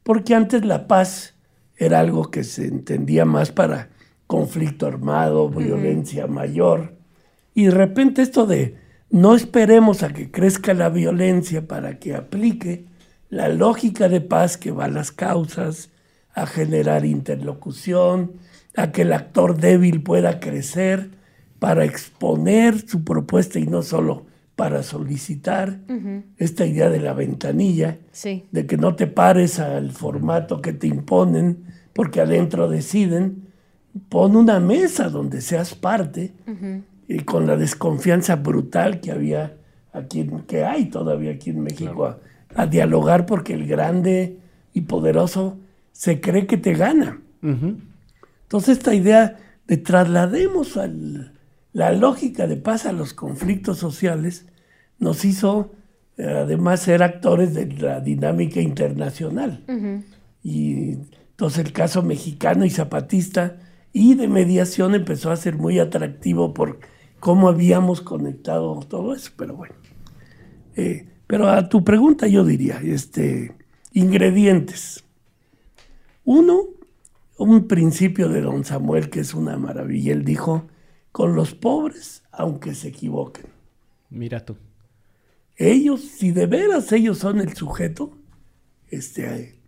[0.03, 1.35] porque antes la paz
[1.77, 3.91] era algo que se entendía más para
[4.27, 6.97] conflicto armado, violencia mayor,
[7.53, 8.75] y de repente esto de
[9.09, 12.85] no esperemos a que crezca la violencia para que aplique
[13.29, 15.89] la lógica de paz que va a las causas,
[16.33, 18.33] a generar interlocución,
[18.75, 21.09] a que el actor débil pueda crecer
[21.59, 25.79] para exponer su propuesta y no solo para solicitar
[26.37, 28.45] esta idea de la ventanilla, Sí.
[28.51, 33.47] de que no te pares al formato que te imponen porque adentro deciden,
[34.09, 36.33] pon una mesa donde seas parte
[37.09, 39.57] y con la desconfianza brutal que había
[39.91, 42.19] aquí, que hay todavía aquí en México a,
[42.55, 44.37] a dialogar porque el grande
[44.73, 45.57] y poderoso
[45.91, 47.19] se cree que te gana.
[47.41, 50.87] Entonces esta idea de traslademos a
[51.73, 54.45] La lógica de paz a los conflictos sociales
[54.99, 55.71] nos hizo
[56.17, 59.63] eh, además ser actores de la dinámica internacional.
[60.43, 60.97] Y
[61.31, 63.57] entonces el caso mexicano y zapatista
[63.93, 66.79] y de mediación empezó a ser muy atractivo por
[67.19, 69.75] cómo habíamos conectado todo eso, pero bueno.
[70.75, 73.55] Eh, pero a tu pregunta yo diría, este,
[73.93, 75.03] ingredientes.
[76.23, 76.61] Uno,
[77.37, 80.13] un principio de don Samuel que es una maravilla.
[80.13, 80.67] Él dijo,
[81.11, 83.45] con los pobres, aunque se equivoquen.
[84.09, 84.57] Mira tú.
[85.55, 88.17] Ellos, si de veras ellos son el sujeto,
[88.87, 89.59] este,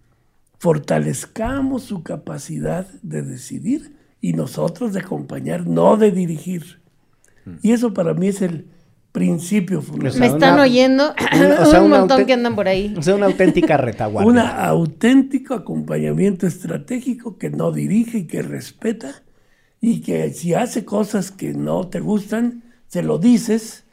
[0.57, 6.80] fortalezcamos su capacidad de decidir y nosotros de acompañar, no de dirigir.
[7.61, 8.67] Y eso para mí es el
[9.11, 10.19] principio fundamental.
[10.19, 11.13] Me están oyendo
[11.81, 12.93] un montón que andan por ahí.
[12.97, 14.31] O sea, una auténtica retaguardia.
[14.31, 19.23] Un auténtico acompañamiento estratégico que no dirige y que respeta
[19.81, 23.83] y que si hace cosas que no te gustan, se lo dices,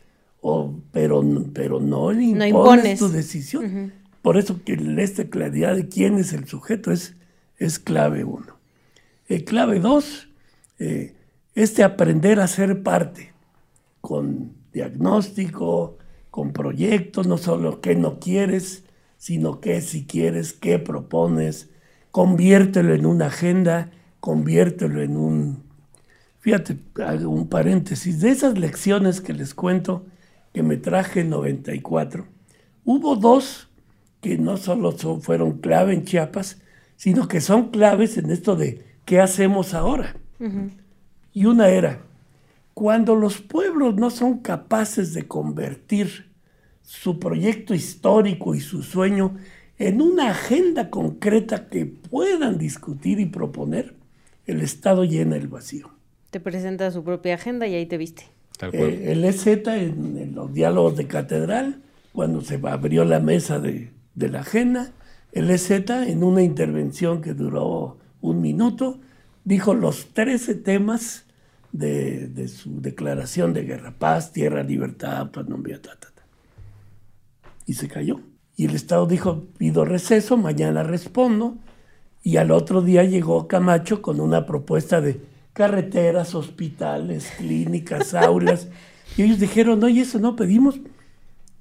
[0.40, 3.92] o, pero, pero no le impones, tu decisión.
[4.22, 7.14] Por eso que esta claridad de quién es el sujeto es,
[7.56, 8.58] es clave uno.
[9.28, 10.28] Eh, clave dos,
[10.78, 11.14] eh,
[11.54, 13.32] este aprender a ser parte
[14.08, 15.98] con diagnóstico,
[16.30, 18.84] con proyectos, no solo qué no quieres,
[19.18, 21.68] sino qué si quieres, qué propones,
[22.10, 23.90] conviértelo en una agenda,
[24.20, 25.62] conviértelo en un...
[26.38, 30.06] Fíjate, hago un paréntesis, de esas lecciones que les cuento
[30.54, 32.24] que me traje en 94,
[32.86, 33.68] hubo dos
[34.22, 36.62] que no solo fueron clave en Chiapas,
[36.96, 40.16] sino que son claves en esto de qué hacemos ahora.
[41.34, 42.07] Y una era,
[42.78, 46.30] cuando los pueblos no son capaces de convertir
[46.80, 49.34] su proyecto histórico y su sueño
[49.78, 53.96] en una agenda concreta que puedan discutir y proponer,
[54.46, 55.90] el Estado llena el vacío.
[56.30, 58.26] Te presenta su propia agenda y ahí te viste.
[58.72, 63.90] Eh, el EZ en, en, los diálogos de catedral, cuando se abrió la mesa de,
[64.14, 64.92] de la agenda,
[65.32, 69.00] el EZ, en una intervención que duró un minuto,
[69.42, 71.24] dijo los 13 temas
[71.72, 76.22] de, su declaración de guerra, paz, tierra, libertad, autonomía, ta, ta, ta.
[77.66, 78.20] Y se cayó.
[78.56, 81.56] Y el Estado dijo, pido receso, mañana respondo.
[82.22, 85.20] Y al otro día llegó Camacho con una propuesta de
[85.52, 88.68] carreteras, hospitales, clínicas, aulas.
[89.16, 90.80] Y ellos dijeron, no, y eso no pedimos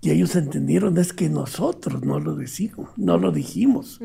[0.02, 4.00] y ellos entendieron, es que nosotros no lo decimos, no lo dijimos.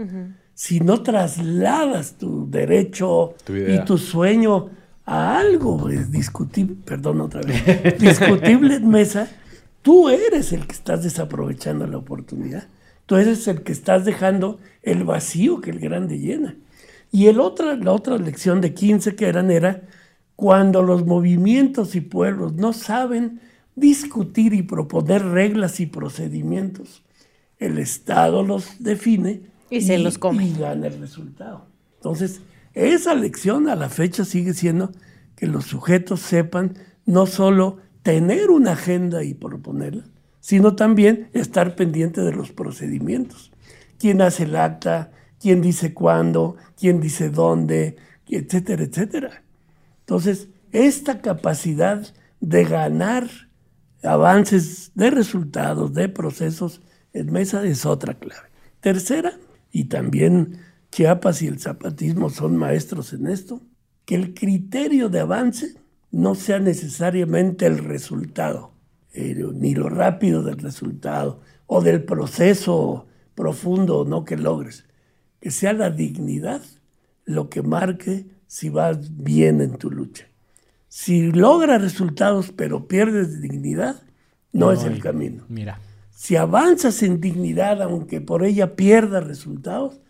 [0.54, 4.70] Si no trasladas tu derecho y tu sueño
[5.04, 9.28] a algo discutible, perdón otra vez, discutible en mesa,
[9.82, 12.66] tú eres el que estás desaprovechando la oportunidad.
[13.06, 16.56] Tú eres el que estás dejando el vacío que el grande llena.
[17.10, 19.82] Y el otra, la otra lección de 15 que eran era
[20.36, 23.40] cuando los movimientos y pueblos no saben
[23.74, 27.02] discutir y proponer reglas y procedimientos.
[27.58, 30.46] El Estado los define y, se los come.
[30.46, 31.66] Y gana el resultado.
[31.96, 32.40] Entonces,
[32.74, 34.92] esa lección a la fecha sigue siendo
[35.36, 40.04] que los sujetos sepan no solo tener una agenda y proponerla,
[40.40, 43.52] sino también estar pendiente de los procedimientos.
[43.98, 45.12] ¿Quién hace el acta?
[45.40, 46.56] ¿Quién dice cuándo?
[46.78, 47.96] ¿Quién dice dónde?
[48.28, 49.42] Etcétera, etcétera.
[50.00, 52.06] Entonces, esta capacidad
[52.40, 53.28] de ganar
[54.02, 56.80] avances de resultados, de procesos
[57.12, 58.48] en mesa es otra clave.
[58.80, 59.38] Tercera,
[59.70, 60.58] y también
[60.92, 63.62] Chiapas y el zapatismo son maestros en esto,
[64.04, 65.74] que el criterio de avance
[66.10, 68.72] no sea necesariamente el resultado,
[69.14, 74.84] eh, ni lo rápido del resultado o del proceso profundo o no que logres,
[75.40, 76.60] que sea la dignidad
[77.24, 80.26] lo que marque si vas bien en tu lucha.
[80.88, 84.02] Si logras resultados pero pierdes dignidad,
[84.52, 85.44] no, es el camino.
[85.48, 85.80] Mira.
[86.10, 90.02] Si avanzas en dignidad, aunque por ella pierdas resultados,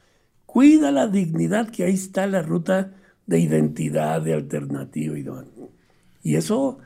[0.52, 2.92] cuida la dignidad que ahí está la ruta
[3.26, 5.24] de identidad, de alternativa y
[6.22, 6.76] Y eso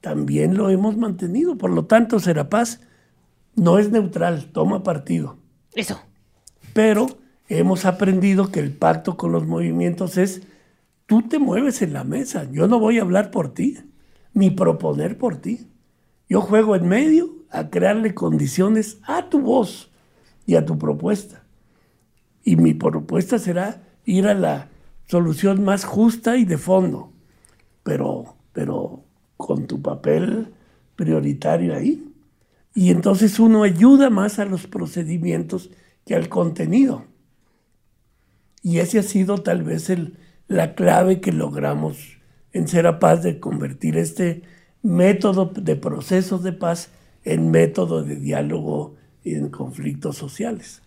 [0.00, 1.58] también lo hemos mantenido.
[1.58, 2.80] Por lo tanto, Serapaz
[3.56, 5.36] no es neutral, toma partido.
[5.74, 6.00] Eso.
[6.72, 7.08] Pero
[7.48, 10.42] hemos aprendido que el pacto con los movimientos es
[11.06, 13.78] tú te mueves en la mesa, yo no voy a hablar por ti,
[14.32, 15.66] ni proponer por ti.
[16.28, 19.90] Yo juego en medio a crearle condiciones a tu voz
[20.46, 21.47] y a tu propuesta.
[22.48, 24.70] Y mi propuesta será ir a la
[25.04, 27.12] solución más justa y de fondo,
[27.82, 29.04] pero, pero
[29.36, 30.54] con tu papel
[30.96, 32.10] prioritario ahí.
[32.74, 35.68] Y entonces uno ayuda más a los procedimientos
[36.06, 37.04] que al contenido.
[38.62, 39.92] Y ese ha sido tal vez
[40.46, 41.98] la clave que logramos
[42.54, 44.40] en Serapaz de convertir este
[44.82, 46.92] método de procesos de paz
[47.24, 50.80] en método de diálogo en conflictos sociales.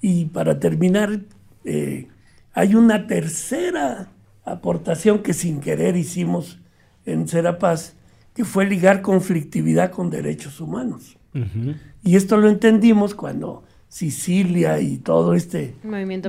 [0.00, 1.20] Y para terminar,
[1.64, 2.08] eh,
[2.52, 4.08] hay una tercera
[4.44, 6.58] aportación que sin querer hicimos
[7.04, 7.94] en Serapaz,
[8.34, 11.16] que fue ligar conflictividad con derechos humanos.
[12.02, 15.74] Y esto lo entendimos cuando Sicilia y todo este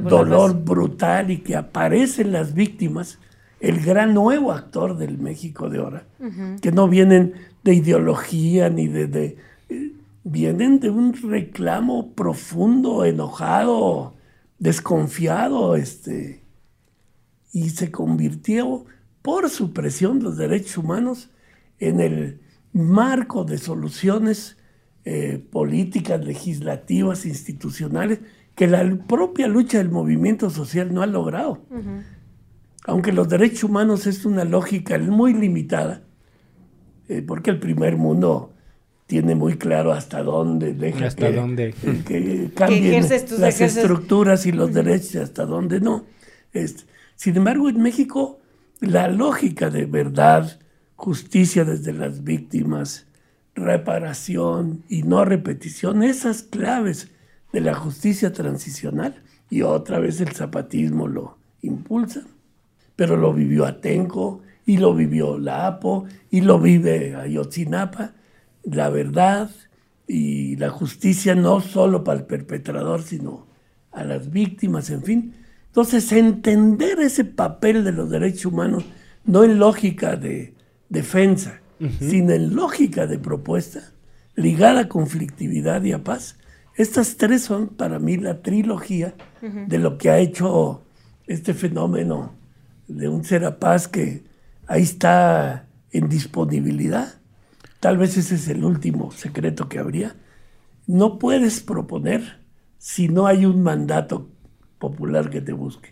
[0.04, 3.20] dolor brutal y que aparecen las víctimas,
[3.60, 6.04] el gran nuevo actor del México de ahora,
[6.62, 9.38] que no vienen de ideología ni de...
[10.32, 14.16] vienen de un reclamo profundo, enojado,
[14.60, 16.44] desconfiado, este,
[17.52, 18.86] y se convirtió
[19.22, 21.30] por su presión los derechos humanos
[21.80, 22.42] en el
[22.74, 24.58] marco de soluciones
[25.06, 28.20] eh, políticas, legislativas, institucionales,
[28.56, 31.64] que la propia lucha del movimiento social no ha logrado.
[32.86, 36.04] Aunque los derechos humanos es una lógica muy limitada,
[37.08, 38.54] eh, porque el primer mundo
[39.10, 41.74] tiene muy claro hasta dónde deja hasta dónde.
[42.08, 43.04] que cambien
[43.40, 46.06] las estructuras y los derechos y hasta dónde no.
[47.16, 48.40] sin embargo, en México,
[48.82, 50.60] la lógica de verdad,
[50.96, 53.08] justicia desde las víctimas,
[53.56, 57.10] reparación y no repetición, esas claves
[57.52, 62.22] de la justicia transicional, y otra vez el zapatismo lo impulsa,
[62.96, 68.14] pero lo vivió Atenco, y lo vivió la APO, y lo vive Ayotzinapa,
[68.72, 69.50] la verdad
[70.08, 73.48] y la justicia no solo para el perpetrador, sino
[73.92, 75.34] a las víctimas, en fin.
[75.68, 78.86] Entonces, entender ese papel de los derechos humanos,
[79.26, 80.56] no en lógica de
[80.90, 81.62] defensa,
[82.00, 83.94] sino en lógica de propuesta,
[84.36, 86.38] ligada a conflictividad y a paz,
[86.76, 90.84] estas tres son para mí la trilogía de lo que ha hecho
[91.28, 92.34] este fenómeno
[92.88, 94.24] de un ser a paz que
[94.66, 97.19] ahí está en disponibilidad
[97.80, 100.16] Tal vez ese es el último secreto que habría.
[100.88, 102.40] No puedes proponer
[102.78, 104.30] si no hay un mandato
[104.80, 105.92] popular que te busque.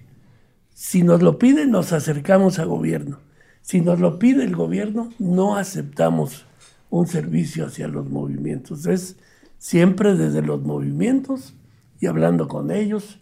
[0.73, 3.19] Si nos lo pide, nos acercamos al gobierno.
[3.61, 6.45] Si nos lo pide el gobierno, no aceptamos
[6.89, 8.85] un servicio hacia los movimientos.
[8.85, 9.17] Es
[9.57, 11.53] siempre desde los movimientos
[11.99, 13.19] y hablando con ellos.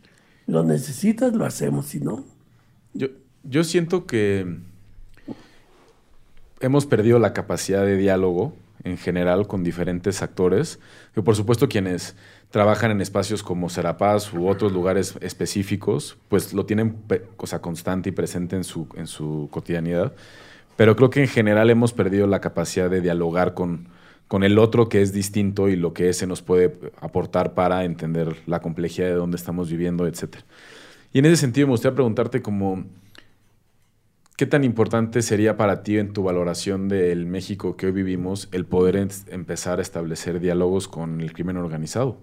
[0.47, 2.25] Lo necesitas, lo hacemos, si no.
[2.93, 3.07] Yo,
[3.43, 4.59] yo siento que
[6.59, 8.53] hemos perdido la capacidad de diálogo
[8.83, 10.79] en general con diferentes actores,
[11.13, 12.15] que por supuesto quienes
[12.51, 16.95] trabajan en espacios como Serapaz u otros lugares específicos, pues lo tienen
[17.35, 20.13] cosa constante y presente en su, en su cotidianidad.
[20.77, 23.87] Pero creo que en general hemos perdido la capacidad de dialogar con,
[24.27, 28.35] con el otro que es distinto y lo que ese nos puede aportar para entender
[28.45, 30.37] la complejidad de dónde estamos viviendo, etc.
[31.11, 32.85] Y en ese sentido me gustaría preguntarte como
[34.37, 38.65] ¿Qué tan importante sería para ti en tu valoración del México que hoy vivimos el
[38.65, 38.97] poder
[39.29, 42.17] empezar a establecer diálogos con el crimen organizado?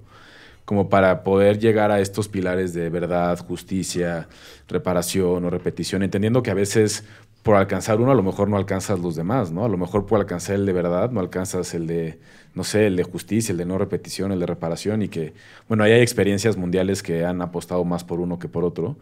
[0.67, 4.29] Como para poder llegar a estos pilares de verdad, justicia,
[4.69, 7.05] reparación o repetición, entendiendo que a veces
[7.43, 9.65] por alcanzar uno a lo mejor no alcanzas los demás, ¿no?
[9.65, 12.19] A lo mejor por alcanzar el de verdad no alcanzas el de,
[12.55, 15.33] no sé, el de justicia, el de no repetición, el de reparación y que,
[15.67, 18.99] bueno, ahí hay experiencias mundiales que han apostado más por uno que por otro.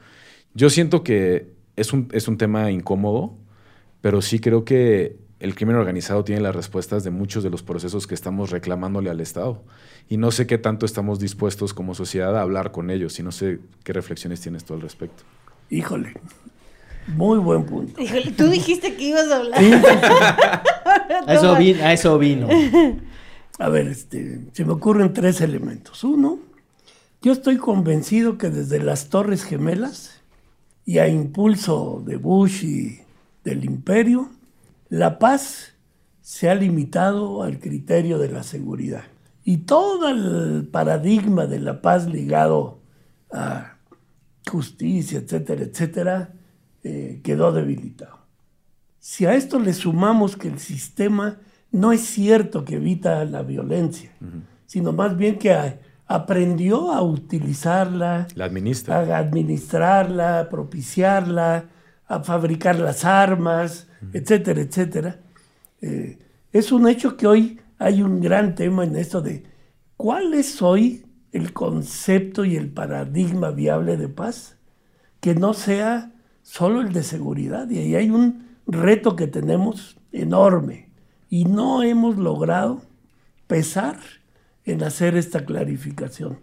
[0.54, 3.34] Yo siento que es un, es un tema incómodo,
[4.00, 8.06] pero sí creo que el crimen organizado tiene las respuestas de muchos de los procesos
[8.06, 9.62] que estamos reclamándole al Estado.
[10.08, 13.32] Y no sé qué tanto estamos dispuestos como sociedad a hablar con ellos y no
[13.32, 15.22] sé qué reflexiones tienes tú al respecto.
[15.70, 16.12] Híjole,
[17.08, 18.00] muy buen punto.
[18.00, 19.60] Híjole, tú dijiste que ibas a hablar.
[21.26, 22.48] a, eso vino, a eso vino.
[23.58, 26.04] A ver, este, se me ocurren tres elementos.
[26.04, 26.38] Uno,
[27.22, 30.19] yo estoy convencido que desde las Torres Gemelas
[30.84, 33.00] y a impulso de Bush y
[33.44, 34.30] del imperio,
[34.88, 35.74] la paz
[36.20, 39.04] se ha limitado al criterio de la seguridad.
[39.44, 42.80] Y todo el paradigma de la paz ligado
[43.32, 43.76] a
[44.48, 46.32] justicia, etcétera, etcétera,
[46.82, 48.18] eh, quedó debilitado.
[48.98, 51.38] Si a esto le sumamos que el sistema
[51.72, 54.12] no es cierto que evita la violencia,
[54.66, 55.78] sino más bien que hay,
[56.10, 58.98] aprendió a utilizarla, la administra.
[58.98, 61.66] a administrarla, a propiciarla,
[62.08, 65.20] a fabricar las armas, etcétera, etcétera.
[65.80, 66.18] Eh,
[66.50, 69.44] es un hecho que hoy hay un gran tema en esto de
[69.96, 74.56] cuál es hoy el concepto y el paradigma viable de paz,
[75.20, 76.10] que no sea
[76.42, 77.70] solo el de seguridad.
[77.70, 80.90] Y ahí hay un reto que tenemos enorme
[81.28, 82.82] y no hemos logrado
[83.46, 83.96] pesar
[84.70, 86.38] en hacer esta clarificación.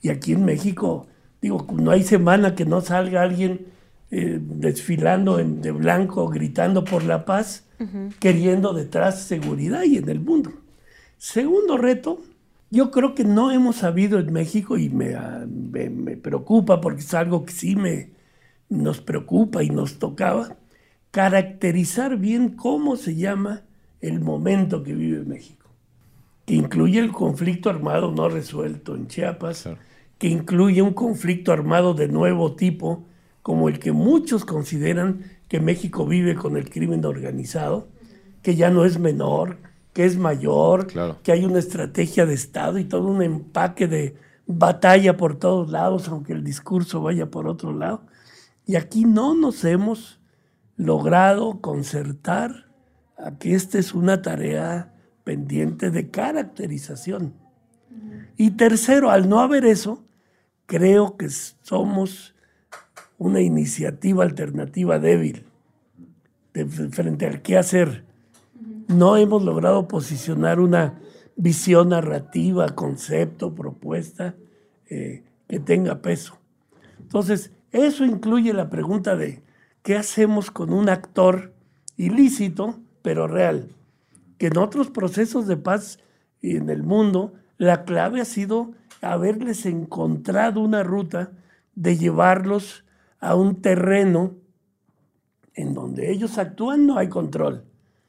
[0.00, 1.06] Y aquí en México,
[1.42, 3.66] digo, no hay semana que no salga alguien
[4.10, 7.64] eh, desfilando de blanco, gritando por la paz,
[8.18, 10.50] queriendo detrás seguridad y en el mundo.
[11.18, 12.22] Segundo reto,
[12.70, 17.44] yo creo que no hemos sabido en México y me, me, preocupa porque es algo
[17.44, 18.10] que sí me,
[18.68, 20.56] nos preocupa y nos tocaba,
[21.10, 23.62] caracterizar bien cómo se llama
[24.00, 25.57] el momento que vive México,
[26.48, 29.68] que incluye el conflicto armado no resuelto en Chiapas,
[30.16, 33.04] que incluye un conflicto armado de nuevo tipo,
[33.42, 37.88] como el que muchos consideran que México vive con el crimen organizado,
[38.40, 39.58] que ya no es menor,
[39.92, 40.86] que es mayor,
[41.22, 46.08] que hay una estrategia de Estado y todo un empaque de batalla por todos lados,
[46.08, 48.06] aunque el discurso vaya por otro lado.
[48.64, 50.18] Y aquí no nos hemos
[50.78, 52.70] logrado concertar
[53.18, 54.94] a que esta es una tarea
[55.90, 57.34] de caracterización.
[58.36, 60.04] Y tercero, al no haber eso,
[60.66, 62.34] creo que somos
[63.18, 65.44] una iniciativa alternativa débil
[66.90, 68.04] frente al qué hacer.
[68.88, 71.00] No hemos logrado posicionar una
[71.36, 74.34] visión narrativa, concepto, propuesta
[74.88, 76.38] eh, que tenga peso.
[77.00, 79.42] Entonces, eso incluye la pregunta de
[79.82, 81.52] qué hacemos con un actor
[81.96, 83.68] ilícito, pero real.
[84.38, 85.98] Que en otros procesos de paz
[86.42, 88.72] en el mundo, la clave ha sido
[89.02, 91.32] haberles encontrado una ruta
[91.74, 92.84] de llevarlos
[93.20, 94.34] a un terreno
[95.54, 97.64] en donde ellos actúan no hay control.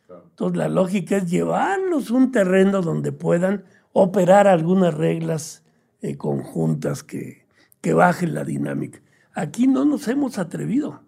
[0.07, 5.63] Entonces la lógica es llevarlos a un terreno donde puedan operar algunas reglas
[6.01, 7.45] eh, conjuntas que,
[7.81, 9.01] que bajen la dinámica.
[9.33, 11.01] Aquí no nos hemos atrevido.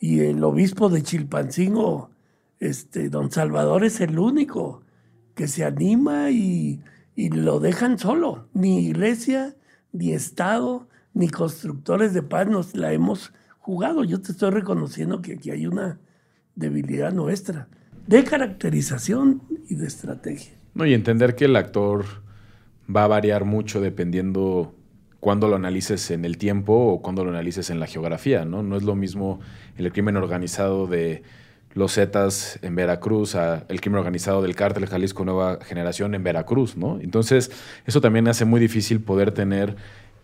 [0.00, 2.10] Y el obispo de Chilpancingo,
[2.60, 4.82] este, don Salvador, es el único
[5.34, 6.80] que se anima y,
[7.14, 8.48] y lo dejan solo.
[8.54, 9.54] Ni iglesia,
[9.92, 14.04] ni Estado, ni constructores de paz nos la hemos jugado.
[14.04, 15.98] Yo te estoy reconociendo que aquí hay una
[16.54, 17.68] debilidad nuestra
[18.06, 20.54] de caracterización y de estrategia.
[20.74, 22.04] No, y entender que el actor
[22.94, 24.74] va a variar mucho dependiendo
[25.20, 28.62] cuándo lo analices en el tiempo o cuándo lo analices en la geografía, ¿no?
[28.62, 29.40] No es lo mismo
[29.76, 31.22] el crimen organizado de
[31.74, 36.76] los Zetas en Veracruz, a el crimen organizado del cártel Jalisco Nueva Generación en Veracruz,
[36.76, 37.00] ¿no?
[37.00, 37.50] Entonces,
[37.84, 39.76] eso también hace muy difícil poder tener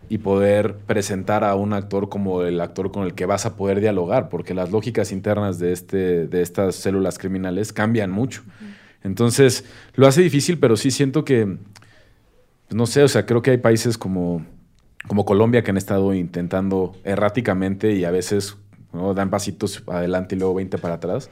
[0.07, 3.79] y poder presentar a un actor como el actor con el que vas a poder
[3.79, 8.43] dialogar, porque las lógicas internas de, este, de estas células criminales cambian mucho.
[9.03, 11.57] Entonces, lo hace difícil, pero sí siento que,
[12.69, 14.45] no sé, o sea, creo que hay países como,
[15.07, 18.57] como Colombia que han estado intentando erráticamente y a veces
[19.15, 21.29] dan pasitos adelante y luego 20 para atrás.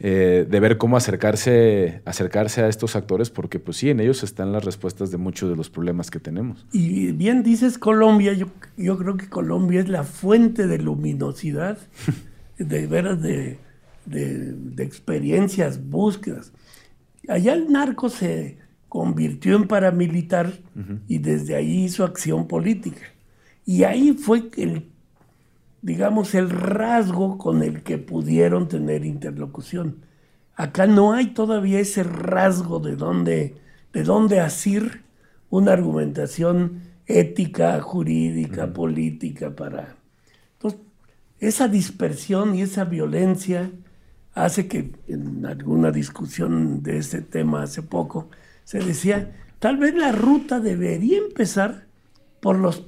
[0.00, 4.50] Eh, de ver cómo acercarse, acercarse a estos actores, porque pues sí, en ellos están
[4.50, 6.66] las respuestas de muchos de los problemas que tenemos.
[6.72, 11.78] Y bien dices Colombia, yo, yo creo que Colombia es la fuente de luminosidad,
[12.58, 13.58] de veras de,
[14.04, 16.52] de, experiencias, búsquedas.
[17.28, 20.52] Allá el narco se convirtió en paramilitar
[21.08, 23.02] y desde ahí hizo acción política.
[23.64, 24.88] Y ahí fue el
[25.84, 30.06] digamos, el rasgo con el que pudieron tener interlocución.
[30.54, 33.56] Acá no hay todavía ese rasgo de dónde,
[33.92, 35.02] de dónde asir
[35.50, 39.96] una argumentación ética, jurídica, política para...
[40.54, 40.80] Entonces,
[41.38, 43.70] esa dispersión y esa violencia
[44.32, 48.30] hace que en alguna discusión de este tema hace poco
[48.64, 51.88] se decía, tal vez la ruta debería empezar
[52.40, 52.86] por los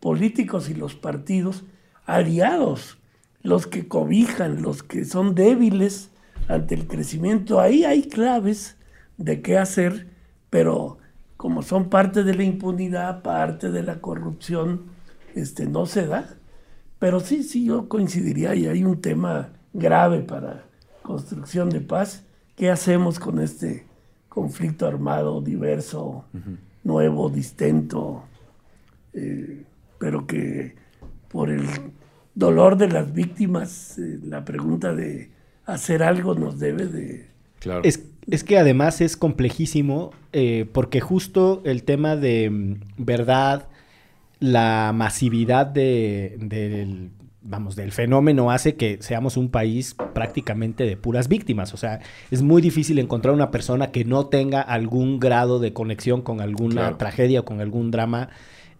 [0.00, 1.62] políticos y los partidos
[2.06, 2.98] aliados,
[3.42, 6.10] los que cobijan, los que son débiles
[6.48, 7.60] ante el crecimiento.
[7.60, 8.76] Ahí hay claves
[9.16, 10.08] de qué hacer,
[10.50, 10.98] pero
[11.36, 14.82] como son parte de la impunidad, parte de la corrupción,
[15.34, 16.36] este, no se da.
[16.98, 20.64] Pero sí, sí, yo coincidiría y hay un tema grave para
[21.02, 22.24] construcción de paz.
[22.54, 23.86] ¿Qué hacemos con este
[24.28, 26.24] conflicto armado diverso,
[26.84, 28.22] nuevo, distinto,
[29.12, 29.64] eh,
[29.98, 30.74] pero que
[31.28, 31.66] por el
[32.34, 35.30] dolor de las víctimas, eh, la pregunta de
[35.66, 37.26] hacer algo nos debe de...
[37.58, 37.82] Claro.
[37.84, 43.68] Es, que además es complejísimo eh, porque justo el tema de mm, verdad,
[44.38, 47.10] la masividad de, del,
[47.42, 51.74] vamos, del fenómeno hace que seamos un país prácticamente de puras víctimas.
[51.74, 56.22] O sea, es muy difícil encontrar una persona que no tenga algún grado de conexión
[56.22, 58.30] con alguna tragedia o con algún drama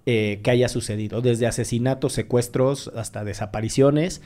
[0.07, 4.23] eh, que haya sucedido, desde asesinatos, secuestros hasta desapariciones.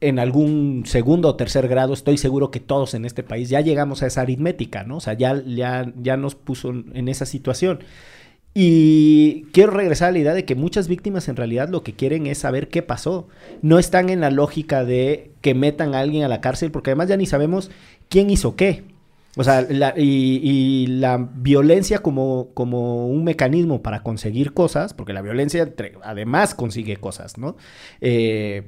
[0.00, 4.02] En algún segundo o tercer grado, estoy seguro que todos en este país ya llegamos
[4.02, 4.98] a esa aritmética, ¿no?
[4.98, 7.80] O sea, ya, ya, ya nos puso en esa situación.
[8.56, 12.28] Y quiero regresar a la idea de que muchas víctimas en realidad lo que quieren
[12.28, 13.26] es saber qué pasó.
[13.62, 17.08] No están en la lógica de que metan a alguien a la cárcel, porque además
[17.08, 17.72] ya ni sabemos
[18.08, 18.84] quién hizo qué.
[19.36, 25.12] O sea, la, y, y, la violencia como, como un mecanismo para conseguir cosas, porque
[25.12, 25.72] la violencia
[26.02, 27.56] además consigue cosas, ¿no?
[28.00, 28.62] Eh,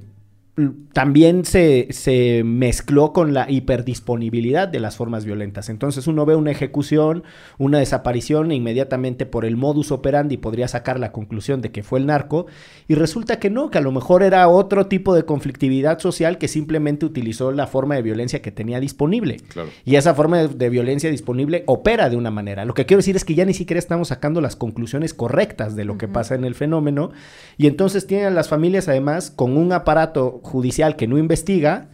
[0.95, 5.69] también se, se, mezcló con la hiperdisponibilidad de las formas violentas.
[5.69, 7.25] Entonces uno ve una ejecución,
[7.59, 11.99] una desaparición e inmediatamente por el modus operandi podría sacar la conclusión de que fue
[11.99, 12.47] el narco
[12.89, 16.49] y resulta que no, que a lo mejor era otro tipo de conflictividad social que
[16.49, 19.37] simplemente utilizó la forma de violencia que tenía disponible.
[19.49, 19.69] Claro.
[19.85, 22.65] Y esa forma de, de, violencia disponible opera de una manera.
[22.65, 25.85] Lo que quiero decir es que ya ni siquiera estamos sacando las conclusiones correctas de
[25.85, 25.99] lo uh -huh.
[25.99, 27.11] que pasa en el fenómeno
[27.59, 31.91] y entonces tienen las familias además con un aparato judicial que no investiga,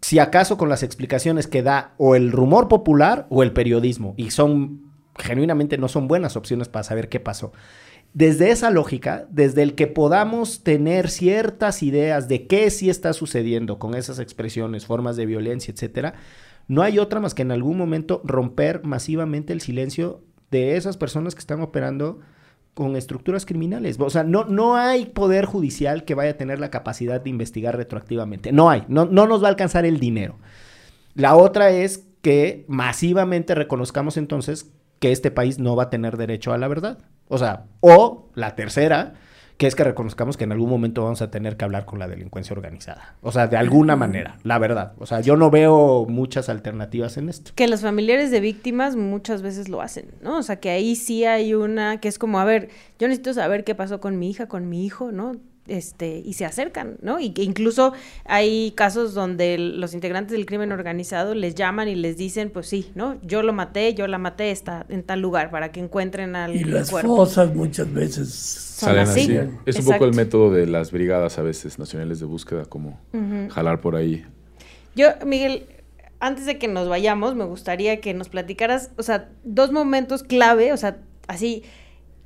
[0.00, 4.30] si acaso con las explicaciones que da o el rumor popular o el periodismo, y
[4.30, 7.52] son genuinamente no son buenas opciones para saber qué pasó.
[8.14, 13.78] Desde esa lógica, desde el que podamos tener ciertas ideas de qué sí está sucediendo
[13.78, 16.14] con esas expresiones, formas de violencia, etcétera,
[16.68, 21.34] no hay otra más que en algún momento romper masivamente el silencio de esas personas
[21.34, 22.20] que están operando
[22.74, 23.98] con estructuras criminales.
[24.00, 27.76] O sea, no, no hay poder judicial que vaya a tener la capacidad de investigar
[27.76, 28.52] retroactivamente.
[28.52, 30.38] No hay, no, no nos va a alcanzar el dinero.
[31.14, 36.52] La otra es que masivamente reconozcamos entonces que este país no va a tener derecho
[36.52, 36.98] a la verdad.
[37.28, 39.14] O sea, o la tercera,
[39.62, 42.08] que es que reconozcamos que en algún momento vamos a tener que hablar con la
[42.08, 43.14] delincuencia organizada.
[43.20, 44.94] O sea, de alguna manera, la verdad.
[44.98, 47.52] O sea, yo no veo muchas alternativas en esto.
[47.54, 50.38] Que los familiares de víctimas muchas veces lo hacen, ¿no?
[50.38, 53.62] O sea, que ahí sí hay una que es como, a ver, yo necesito saber
[53.62, 55.36] qué pasó con mi hija, con mi hijo, ¿no?
[55.68, 57.20] Este, y se acercan, ¿no?
[57.20, 57.92] Y que incluso
[58.24, 62.90] hay casos donde los integrantes del crimen organizado les llaman y les dicen, pues sí,
[62.96, 63.16] ¿no?
[63.22, 66.64] Yo lo maté, yo la maté, está en tal lugar para que encuentren al Y
[66.64, 67.14] las cuerpo.
[67.14, 69.36] fosas muchas veces salen así.
[69.36, 69.50] así.
[69.64, 73.16] Es un poco el método de las brigadas a veces nacionales de búsqueda, como uh
[73.16, 73.48] -huh.
[73.50, 74.24] jalar por ahí.
[74.96, 75.66] Yo, Miguel,
[76.18, 80.72] antes de que nos vayamos, me gustaría que nos platicaras, o sea, dos momentos clave,
[80.72, 80.98] o sea,
[81.28, 81.62] así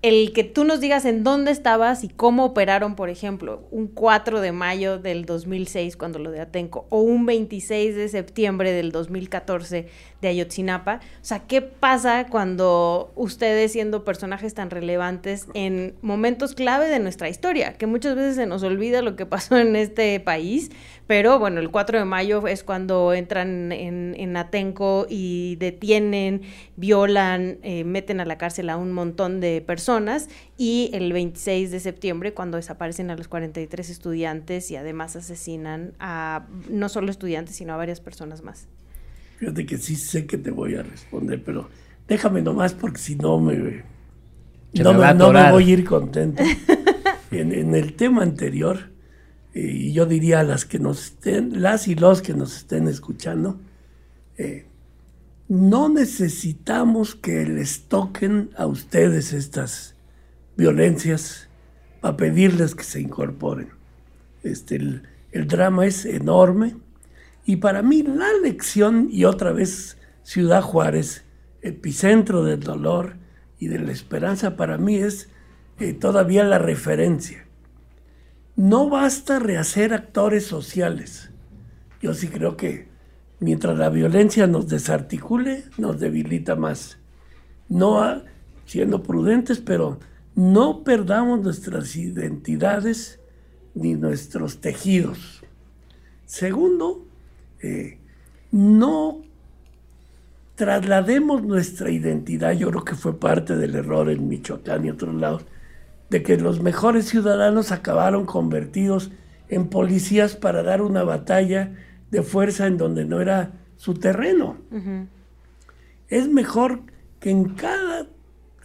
[0.02, 4.40] el que tú nos digas en dónde estabas y cómo operaron, por ejemplo, un 4
[4.40, 9.88] de mayo del 2006 cuando lo de Atenco o un 26 de septiembre del 2014
[10.20, 11.00] de Ayotzinapa.
[11.20, 17.28] O sea, ¿qué pasa cuando ustedes siendo personajes tan relevantes en momentos clave de nuestra
[17.28, 17.72] historia?
[17.72, 20.70] Que muchas veces se nos olvida lo que pasó en este país,
[21.06, 26.42] pero bueno, el 4 de mayo es cuando entran en, en Atenco y detienen,
[26.76, 30.28] violan, eh, meten a la cárcel a un montón de personas
[30.58, 36.46] y el 26 de septiembre cuando desaparecen a los 43 estudiantes y además asesinan a
[36.68, 38.66] no solo estudiantes, sino a varias personas más.
[39.38, 41.68] Fíjate que sí sé que te voy a responder, pero
[42.08, 43.84] déjame nomás porque si no me,
[44.72, 46.42] no me, no me, voy a ir contento.
[47.30, 48.95] en, en, el tema anterior,
[49.56, 53.58] y yo diría a las que nos estén, las y los que nos estén escuchando,
[54.36, 54.66] eh,
[55.48, 59.94] no necesitamos que les toquen a ustedes estas
[60.56, 61.48] violencias
[62.00, 63.70] para pedirles que se incorporen.
[64.42, 66.76] Este, el, drama es enorme
[67.46, 71.24] y para mí la lección, y otra vez Ciudad Juárez,
[71.62, 73.16] epicentro del dolor
[73.58, 75.30] y de la esperanza, para mí es
[75.78, 77.45] eh, todavía la referencia.
[78.56, 81.30] No basta rehacer actores sociales.
[82.00, 82.88] Yo sí creo que
[83.38, 86.98] mientras la violencia nos desarticule, nos debilita más.
[87.68, 88.22] No
[88.64, 89.98] siendo prudentes, pero
[90.34, 93.20] no perdamos nuestras identidades
[93.74, 95.42] ni nuestros tejidos.
[96.24, 97.06] Segundo,
[97.62, 97.98] eh,
[98.50, 99.22] no
[100.56, 105.44] traslademos nuestra identidad, yo creo que fue parte del error en Michoacán y otros lados,
[106.10, 109.10] de que los mejores ciudadanos acabaron convertidos
[109.48, 111.74] en policías para dar una batalla
[112.10, 114.58] de fuerza en donde no era su terreno.
[114.70, 115.06] Uh -huh.
[116.08, 116.82] Es mejor
[117.20, 118.06] que en cada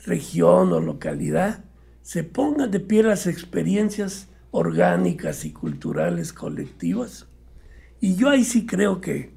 [0.06, 1.64] región o localidad
[2.02, 7.28] se pongan de pie las experiencias orgánicas y culturales colectivas
[8.02, 9.32] y yo ahí sí creo que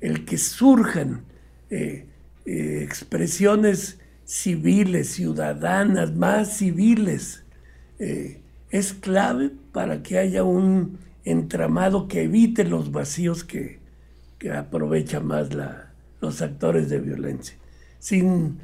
[0.00, 1.24] el que surjan
[1.70, 2.06] eh,
[2.44, 7.44] eh, expresiones civiles, ciudadanas, más civiles,
[7.98, 8.40] eh,
[8.70, 13.80] es clave para que haya un entramado que evite los vacíos que,
[14.38, 17.56] que aprovechan más la, los actores de violencia.
[17.98, 18.58] Sin,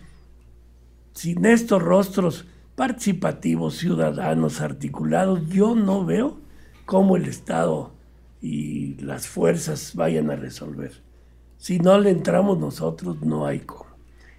[1.12, 6.38] sin estos rostros participativos, ciudadanos, articulados, yo no veo
[6.86, 7.92] cómo el Estado
[8.40, 10.92] y las fuerzas vayan a resolver.
[11.58, 13.86] Si no le entramos nosotros, no hay cómo.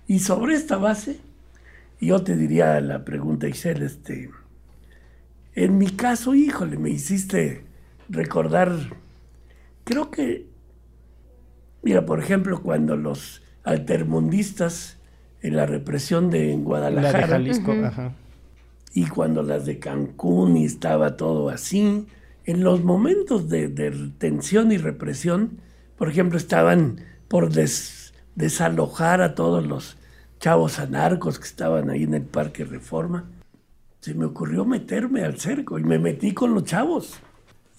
[0.07, 1.19] Y sobre esta base,
[1.99, 4.29] yo te diría la pregunta, Isel, este,
[5.55, 7.63] en mi caso, híjole, me hiciste
[8.09, 8.71] recordar,
[9.83, 10.47] creo que,
[11.81, 14.97] mira, por ejemplo, cuando los altermundistas
[15.41, 18.13] en la represión de en Guadalajara, La de Jalisco, ajá.
[18.93, 22.07] y cuando las de Cancún y estaba todo así,
[22.45, 25.59] en los momentos de, de tensión y represión,
[25.97, 29.97] por ejemplo, estaban por des- desalojar a todos los
[30.39, 33.25] chavos anarcos que estaban ahí en el Parque Reforma.
[34.05, 37.15] Se me ocurrió meterme al cerco y me metí con los chavos.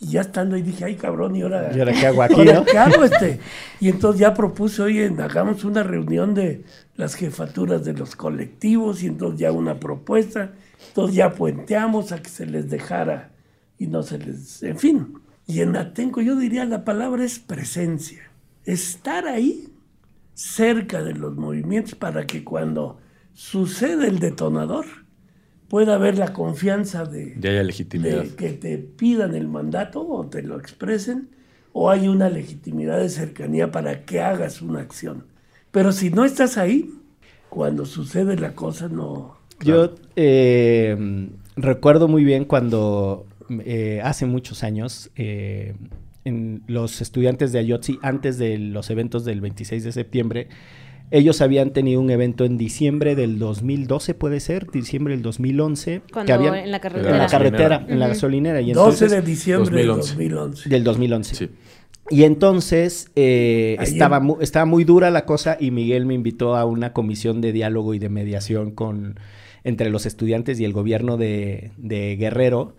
[0.01, 2.55] Y ya estando ahí dije, ay cabrón, ¿y ahora, ¿Y ahora qué hago aquí, ¿ahora
[2.55, 2.65] no?
[2.65, 3.39] qué hago este?
[3.81, 6.65] Y entonces ya propuse, oye, hagamos una reunión de
[6.97, 10.51] las jefaturas de los colectivos y entonces ya una propuesta.
[10.89, 13.31] Entonces ya puenteamos a que se les dejara
[13.79, 14.65] y no se les...
[14.65, 15.21] En fin.
[15.47, 18.33] Y en Atenco yo diría la palabra es presencia.
[18.65, 19.73] Estar ahí
[20.35, 22.99] cerca de los movimientos para que cuando
[23.33, 25.06] sucede el detonador
[25.69, 28.23] pueda haber la confianza de, legitimidad.
[28.23, 31.29] de que te pidan el mandato o te lo expresen,
[31.73, 35.25] o hay una legitimidad de cercanía para que hagas una acción.
[35.71, 36.91] Pero si no estás ahí,
[37.49, 39.37] cuando sucede la cosa no...
[39.61, 43.27] Yo eh, recuerdo muy bien cuando
[43.65, 45.75] eh, hace muchos años eh,
[46.25, 50.49] en los estudiantes de Ayotzi, antes de los eventos del 26 de septiembre,
[51.11, 56.27] ellos habían tenido un evento en diciembre del 2012, puede ser, diciembre del 2011, Cuando
[56.27, 57.19] que habían- en la en carretera.
[57.19, 58.61] la carretera, en la gasolinera.
[58.61, 60.17] Y 12 entonces, de diciembre 2011.
[60.17, 60.69] de 2011.
[60.69, 61.35] del 2011.
[61.37, 61.51] Sí.
[62.09, 66.65] Y entonces eh, estaba, mu- estaba muy dura la cosa y Miguel me invitó a
[66.65, 69.19] una comisión de diálogo y de mediación con,
[69.65, 72.77] entre los estudiantes y el gobierno de, de Guerrero.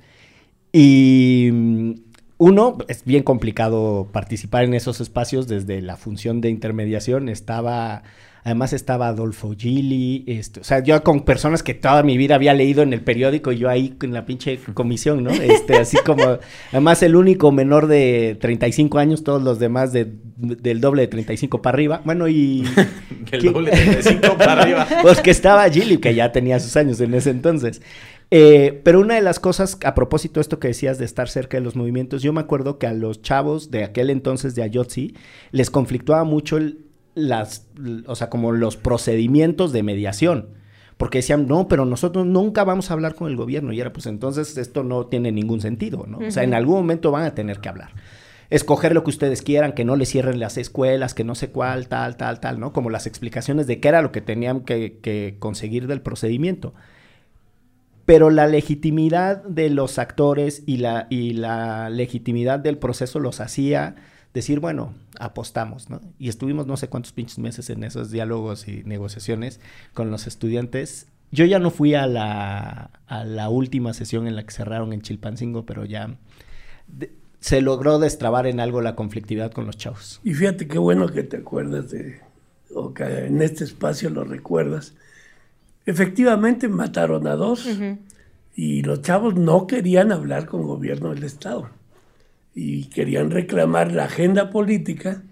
[0.71, 1.91] Y mm,
[2.37, 7.29] uno, es bien complicado participar en esos espacios desde la función de intermediación.
[7.29, 8.03] Estaba,
[8.43, 12.53] además estaba Adolfo Gili, este, o sea, yo con personas que toda mi vida había
[12.53, 15.31] leído en el periódico y yo ahí en la pinche comisión, ¿no?
[15.31, 16.37] Este, así como,
[16.71, 20.07] además el único menor de 35 años, todos los demás de,
[20.37, 22.01] del doble de 35 para arriba.
[22.05, 22.63] Bueno, y...
[23.31, 23.49] El ¿Qué?
[23.49, 24.87] doble de 35 para arriba.
[25.01, 27.81] Pues que estaba Gili, que ya tenía sus años en ese entonces.
[28.29, 31.57] Eh, pero una de las cosas, a propósito de esto que decías de estar cerca
[31.57, 35.15] de los movimientos, yo me acuerdo que a los chavos de aquel entonces de Ayotzi
[35.51, 36.79] les conflictuaba mucho el-
[37.15, 37.67] las,
[38.05, 40.49] o sea, como los procedimientos de mediación.
[40.97, 43.71] Porque decían, no, pero nosotros nunca vamos a hablar con el gobierno.
[43.71, 46.17] Y era, pues entonces esto no tiene ningún sentido, ¿no?
[46.17, 47.91] O sea, en algún momento van a tener que hablar.
[48.49, 51.87] Escoger lo que ustedes quieran, que no les cierren las escuelas, que no sé cuál,
[51.87, 52.73] tal, tal, tal, ¿no?
[52.73, 56.73] Como las explicaciones de qué era lo que tenían que, que conseguir del procedimiento
[58.07, 63.97] pero la legitimidad de los actores y la, y la legitimidad del proceso los hacía
[64.33, 65.99] decir, bueno, apostamos, ¿no?
[66.17, 69.59] Y estuvimos no sé cuántos pinches meses en esos diálogos y negociaciones
[69.93, 71.07] con los estudiantes.
[71.33, 75.01] Yo ya no fui a la, a la última sesión en la que cerraron en
[75.01, 76.15] Chilpancingo, pero ya
[77.41, 80.21] se logró destrabar en algo la conflictividad con los chavos.
[80.23, 82.21] Y fíjate qué bueno que te acuerdas de,
[82.73, 84.93] o que en este espacio lo recuerdas.
[85.87, 87.67] Efectivamente mataron a dos
[88.55, 91.69] y los chavos no querían hablar con gobierno del Estado
[92.53, 95.23] y querían reclamar la agenda política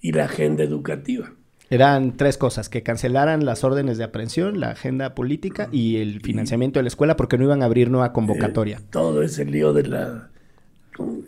[0.00, 1.30] y la agenda educativa.
[1.68, 6.80] Eran tres cosas, que cancelaran las órdenes de aprehensión, la agenda política y el financiamiento
[6.80, 8.78] de la escuela porque no iban a abrir nueva convocatoria.
[8.78, 10.30] Eh, todo ese lío de la...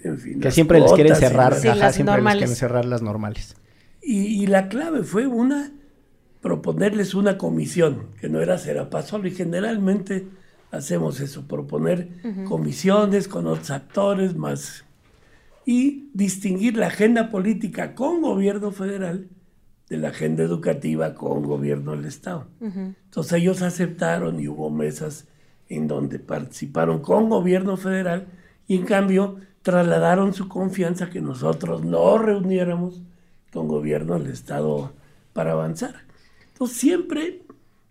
[0.03, 2.39] En fin, que siempre les quieren cerrar, Sí, ajá, las siempre les normales.
[2.41, 3.55] quieren cerrar las normales.
[4.03, 5.71] Y, y la clave fue una,
[6.43, 10.27] proponerles una comisión, que no era Serapaz solo, y generalmente
[10.71, 12.09] hacemos eso, proponer
[12.47, 14.85] comisiones con otros actores más,
[15.65, 19.29] y distinguir la agenda política con gobierno federal
[19.89, 22.49] de la agenda educativa con gobierno del Estado.
[22.61, 25.29] Entonces ellos aceptaron y hubo mesas
[25.69, 28.27] en donde participaron con gobierno federal
[28.67, 33.03] y en cambio trasladaron su confianza que nosotros no reuniéramos
[33.53, 34.93] con gobierno del Estado
[35.33, 35.95] para avanzar.
[36.67, 37.43] Siempre,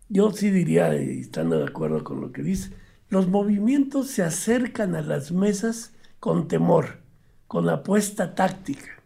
[0.09, 2.71] yo sí diría, estando de acuerdo con lo que dice,
[3.09, 6.99] los movimientos se acercan a las mesas con temor,
[7.47, 9.01] con apuesta táctica.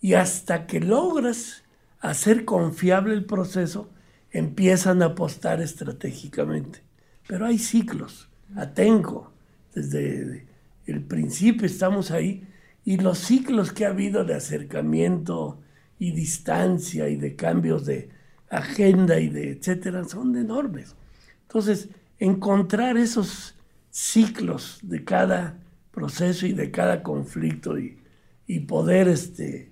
[0.00, 1.64] Y hasta que logras
[2.00, 3.90] hacer confiable el proceso,
[4.30, 6.82] empiezan a apostar estratégicamente.
[7.26, 9.32] Pero hay ciclos, atenco,
[9.74, 10.46] desde
[10.86, 12.46] el principio estamos ahí,
[12.84, 15.60] y los ciclos que ha habido de acercamiento
[15.98, 18.13] y distancia y de cambios de
[18.50, 20.94] agenda y de etcétera son enormes.
[21.42, 21.88] Entonces,
[22.18, 23.54] encontrar esos
[23.90, 25.58] ciclos de cada
[25.90, 27.98] proceso y de cada conflicto y,
[28.46, 29.70] y poder este,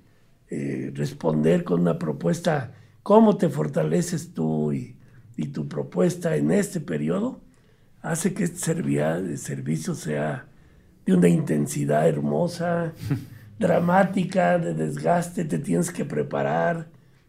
[0.51, 4.97] eh, responder con una propuesta, cómo te fortaleces tú y,
[5.37, 7.41] y tu propuesta en este periodo
[8.03, 10.47] hace que este servicio sea
[11.07, 12.93] de una intensidad hermosa,
[13.59, 16.89] dramática, de desgaste, te tienes que preparar,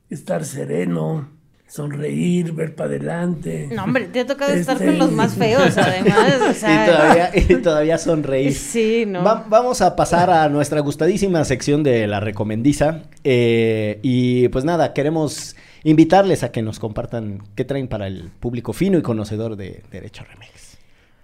[0.10, 1.30] estar sereno,
[1.74, 3.68] sonreír, ver para adelante.
[3.74, 6.34] No, hombre, te ha tocado estar Este- con los más feos, además.
[6.50, 8.54] O sea, y, todavía, y todavía sonreír.
[8.54, 9.24] Sí, no.
[9.24, 13.02] Va- vamos a pasar a nuestra gustadísima sección de la recomendiza.
[13.24, 18.72] eh, y pues nada, queremos invitarles a que nos compartan qué traen para el público
[18.74, 20.73] fino y conocedor de Derecho Remix.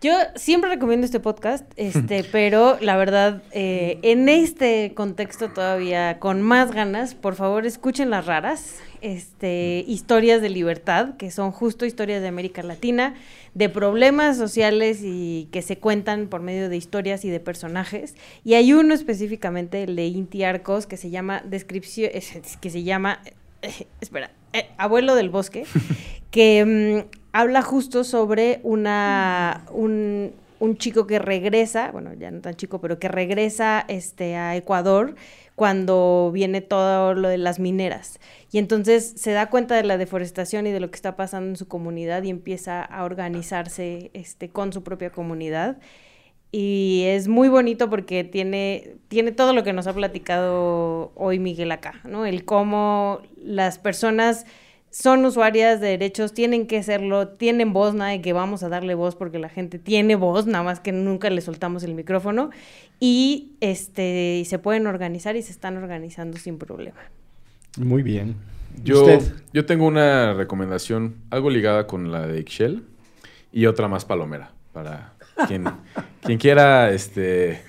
[0.02, 6.41] Yo siempre recomiendo este podcast, este, pero la verdad, eh, en este contexto todavía con
[6.41, 12.22] más ganas, por favor escuchen las raras, este, historias de libertad, que son justo historias
[12.22, 13.16] de América Latina,
[13.54, 18.16] de problemas sociales y que se cuentan por medio de historias y de personajes.
[18.45, 22.12] Y hay uno específicamente, el de Inti Arcos, que se llama descripción,
[22.62, 23.22] que se llama,
[23.62, 25.66] eh, espera, eh, Abuelo del Bosque,
[26.32, 32.56] que mm, habla justo sobre una un, un chico que regresa, bueno, ya no tan
[32.56, 35.16] chico, pero que regresa este, a Ecuador
[35.56, 38.20] cuando viene todo lo de las mineras.
[38.52, 41.56] Y entonces se da cuenta de la deforestación y de lo que está pasando en
[41.56, 45.78] su comunidad y empieza a organizarse este, con su propia comunidad.
[46.52, 51.72] Y es muy bonito porque tiene, tiene todo lo que nos ha platicado hoy Miguel
[51.72, 52.26] acá, ¿no?
[52.26, 54.46] El cómo las personas
[54.92, 58.96] son usuarias de derechos, tienen que serlo, tienen voz, nada de que vamos a darle
[58.96, 62.50] voz porque la gente tiene voz, nada más que nunca le soltamos el micrófono
[63.00, 67.00] y este y se pueden organizar y se están organizando sin problema.
[67.78, 68.36] Muy bien.
[68.84, 69.34] Yo, ¿Usted?
[69.54, 72.84] yo tengo una recomendación, algo ligada con la de Ixchel
[73.52, 75.14] y otra más palomera, para
[75.48, 75.66] quien,
[76.22, 77.62] quien quiera este,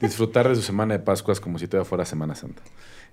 [0.00, 2.62] disfrutar de su semana de Pascuas como si todavía fuera Semana Santa.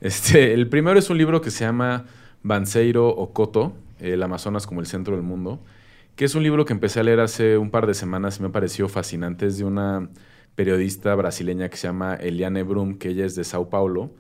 [0.01, 2.05] Este, el primero es un libro que se llama
[2.45, 5.59] Banseiro Ocoto, El Amazonas como el centro del mundo,
[6.15, 8.49] que es un libro que empecé a leer hace un par de semanas y me
[8.49, 9.47] pareció fascinante.
[9.47, 10.09] Es de una
[10.53, 14.11] periodista brasileña que se llama Eliane Brum, que ella es de Sao Paulo,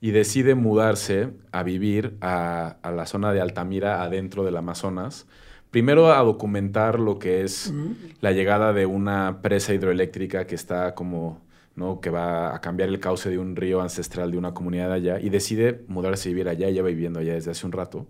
[0.00, 5.26] y decide mudarse a vivir a, a la zona de Altamira, adentro del Amazonas.
[5.72, 7.74] Primero a documentar lo que es
[8.20, 11.40] la llegada de una presa hidroeléctrica que está como,
[11.74, 12.00] ¿no?
[12.00, 15.30] Que va a cambiar el cauce de un río ancestral de una comunidad allá y
[15.30, 18.06] decide mudarse a vivir allá, lleva viviendo allá desde hace un rato.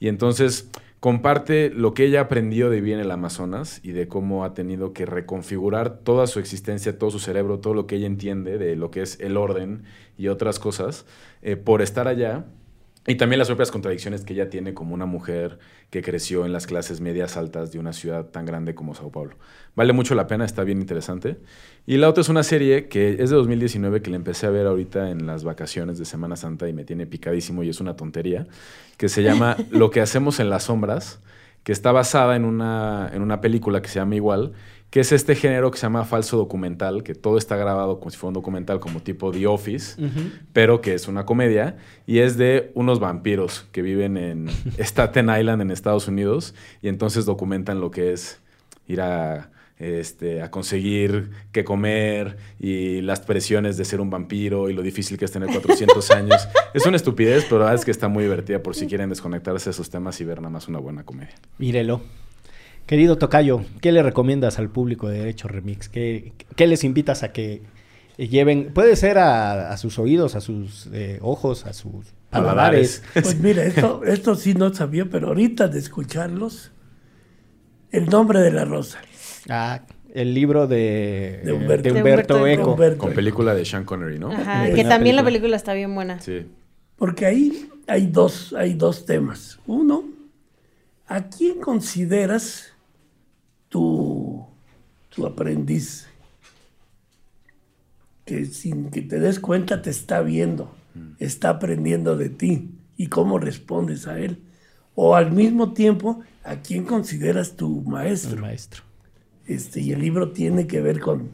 [0.00, 4.44] Y entonces comparte lo que ella aprendió de vivir en el Amazonas y de cómo
[4.44, 8.58] ha tenido que reconfigurar toda su existencia, todo su cerebro, todo lo que ella entiende
[8.58, 9.84] de lo que es el orden
[10.16, 11.06] y otras cosas
[11.42, 12.46] eh, por estar allá.
[13.06, 15.58] Y también las propias contradicciones que ella tiene como una mujer
[15.90, 19.36] que creció en las clases medias altas de una ciudad tan grande como Sao Paulo.
[19.76, 21.36] Vale mucho la pena, está bien interesante.
[21.86, 24.66] Y la otra es una serie que es de 2019 que la empecé a ver
[24.66, 28.46] ahorita en las vacaciones de Semana Santa y me tiene picadísimo y es una tontería,
[28.96, 31.20] que se llama Lo que hacemos en las sombras,
[31.64, 34.52] que está basada en una, en una película que se llama igual,
[34.90, 38.16] que es este género que se llama falso documental, que todo está grabado como si
[38.16, 40.00] fuera un documental, como tipo The Office,
[40.52, 44.48] pero que es una comedia, y es de unos vampiros que viven en
[44.78, 48.40] Staten Island, en Estados Unidos, y entonces documentan lo que es
[48.86, 49.50] ir a,
[49.84, 55.18] este, a conseguir qué comer y las presiones de ser un vampiro y lo difícil
[55.18, 56.48] que es tener 400 años.
[56.72, 59.66] Es una estupidez, pero la verdad es que está muy divertida por si quieren desconectarse
[59.66, 61.34] de esos temas y ver nada más una buena comedia.
[61.58, 62.00] Mírelo.
[62.86, 65.88] Querido Tocayo, ¿qué le recomiendas al público de Derecho Remix?
[65.88, 67.62] ¿Qué, qué les invitas a que
[68.18, 68.72] lleven?
[68.74, 73.02] Puede ser a, a sus oídos, a sus eh, ojos, a sus paladares.
[73.14, 76.72] Pues mira, esto, esto sí no sabía, pero ahorita de escucharlos,
[77.90, 79.00] el nombre de la rosa.
[79.48, 79.82] Ah,
[80.12, 81.82] el libro de, De Humberto.
[81.82, 82.72] de De Humberto Humberto Eco.
[82.72, 82.98] Humberto.
[82.98, 84.30] Con película de Sean Connery, ¿no?
[84.30, 85.56] Ajá, que también la película.
[85.56, 86.20] está bien buena.
[86.20, 86.46] Sí.
[86.96, 89.58] Porque ahí hay dos, hay dos temas.
[89.66, 90.04] Uno,
[91.06, 92.72] ¿a quién consideras
[93.68, 94.46] tu,
[95.10, 96.08] tu aprendiz?
[98.24, 100.74] Que sin que te des cuenta te está viendo,
[101.18, 104.38] está aprendiendo de ti y cómo respondes a él.
[104.94, 108.84] O al mismo tiempo, ¿a quién consideras tu El maestro?
[109.46, 111.30] Este, y el libro tiene que ver con...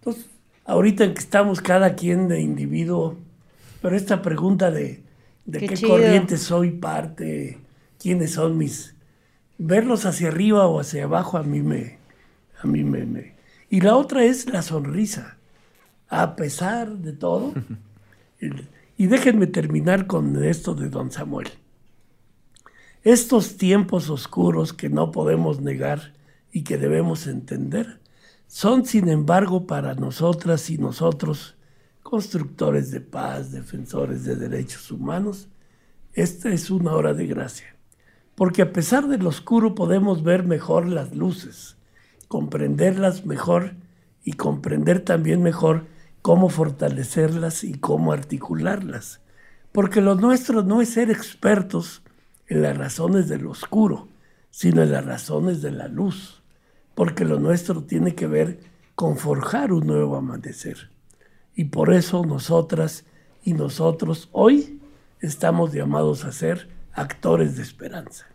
[0.00, 0.26] Entonces,
[0.64, 3.16] ahorita que estamos cada quien de individuo,
[3.80, 5.02] pero esta pregunta de,
[5.44, 7.58] de Qué corriente soy parte,
[8.00, 8.94] quiénes son mis...
[9.58, 11.98] Verlos hacia arriba o hacia abajo a mí me...
[12.62, 13.34] A mí me, me-
[13.70, 15.36] Y la otra es la sonrisa.
[16.08, 17.52] A pesar de todo.
[18.40, 18.66] el-
[18.98, 21.48] y déjenme terminar con esto de don Samuel.
[23.02, 26.12] Estos tiempos oscuros que no podemos negar
[26.52, 28.00] y que debemos entender,
[28.46, 31.56] son sin embargo para nosotras y nosotros,
[32.02, 35.48] constructores de paz, defensores de derechos humanos,
[36.12, 37.74] esta es una hora de gracia.
[38.34, 41.76] porque a pesar del oscuro podemos ver mejor las luces,
[42.28, 43.74] comprenderlas mejor
[44.24, 45.86] y comprender también mejor
[46.22, 49.20] cómo fortalecerlas y cómo articularlas.
[49.70, 52.02] Porque lo nuestro no es ser expertos
[52.46, 54.08] en las razones del oscuro,
[54.50, 56.41] sino en las razones de la luz.
[56.94, 58.58] Porque lo nuestro tiene que ver
[58.94, 60.90] con forjar un nuevo amanecer.
[61.54, 63.04] Y por eso nosotras
[63.44, 64.78] y nosotros hoy
[65.20, 68.26] estamos llamados a ser actores de esperanza.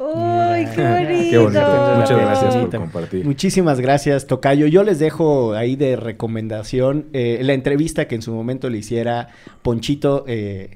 [0.00, 1.30] ¡Uy, qué bonito!
[1.30, 1.94] Qué bonito.
[1.96, 3.24] Muchas gracias por compartir.
[3.24, 4.66] Muchísimas gracias, Tocayo.
[4.68, 9.28] Yo les dejo ahí de recomendación eh, la entrevista que en su momento le hiciera
[9.62, 10.70] Ponchito, eh,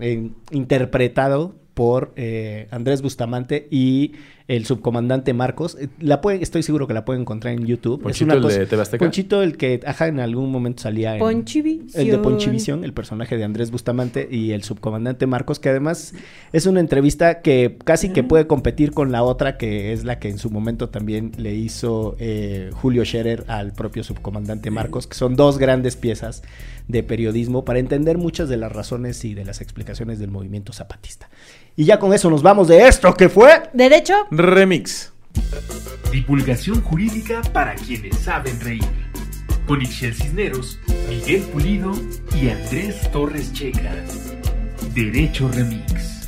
[0.00, 4.12] en- interpretado por eh, Andrés Bustamante y
[4.48, 5.78] el subcomandante Marcos.
[5.80, 8.02] Eh, La pueden, estoy seguro que la pueden encontrar en YouTube.
[8.02, 9.02] ¿Ponchito el de TV Azteca?
[9.02, 11.20] Ponchito, el que ajá, en algún momento salía en...
[11.20, 12.02] Ponchivisión.
[12.02, 16.12] El de Ponchivisión, el personaje de Andrés Bustamante y el subcomandante Marcos, que además
[16.52, 20.28] es una entrevista que casi que puede competir con la otra, que es la que
[20.28, 25.34] en su momento también le hizo eh, Julio Scherer al propio subcomandante Marcos, que son
[25.34, 26.42] dos grandes piezas
[26.88, 31.30] de periodismo para entender muchas de las razones y de las explicaciones del movimiento zapatista.
[31.76, 33.70] Y ya con eso nos vamos de esto que fue...
[33.72, 34.14] ¿Derecho?
[34.30, 35.12] Remix.
[36.10, 38.84] Divulgación jurídica para quienes saben reír.
[39.66, 41.92] Con Ixel Cisneros, Miguel Pulido
[42.34, 43.94] y Andrés Torres Checa.
[44.94, 46.19] Derecho Remix.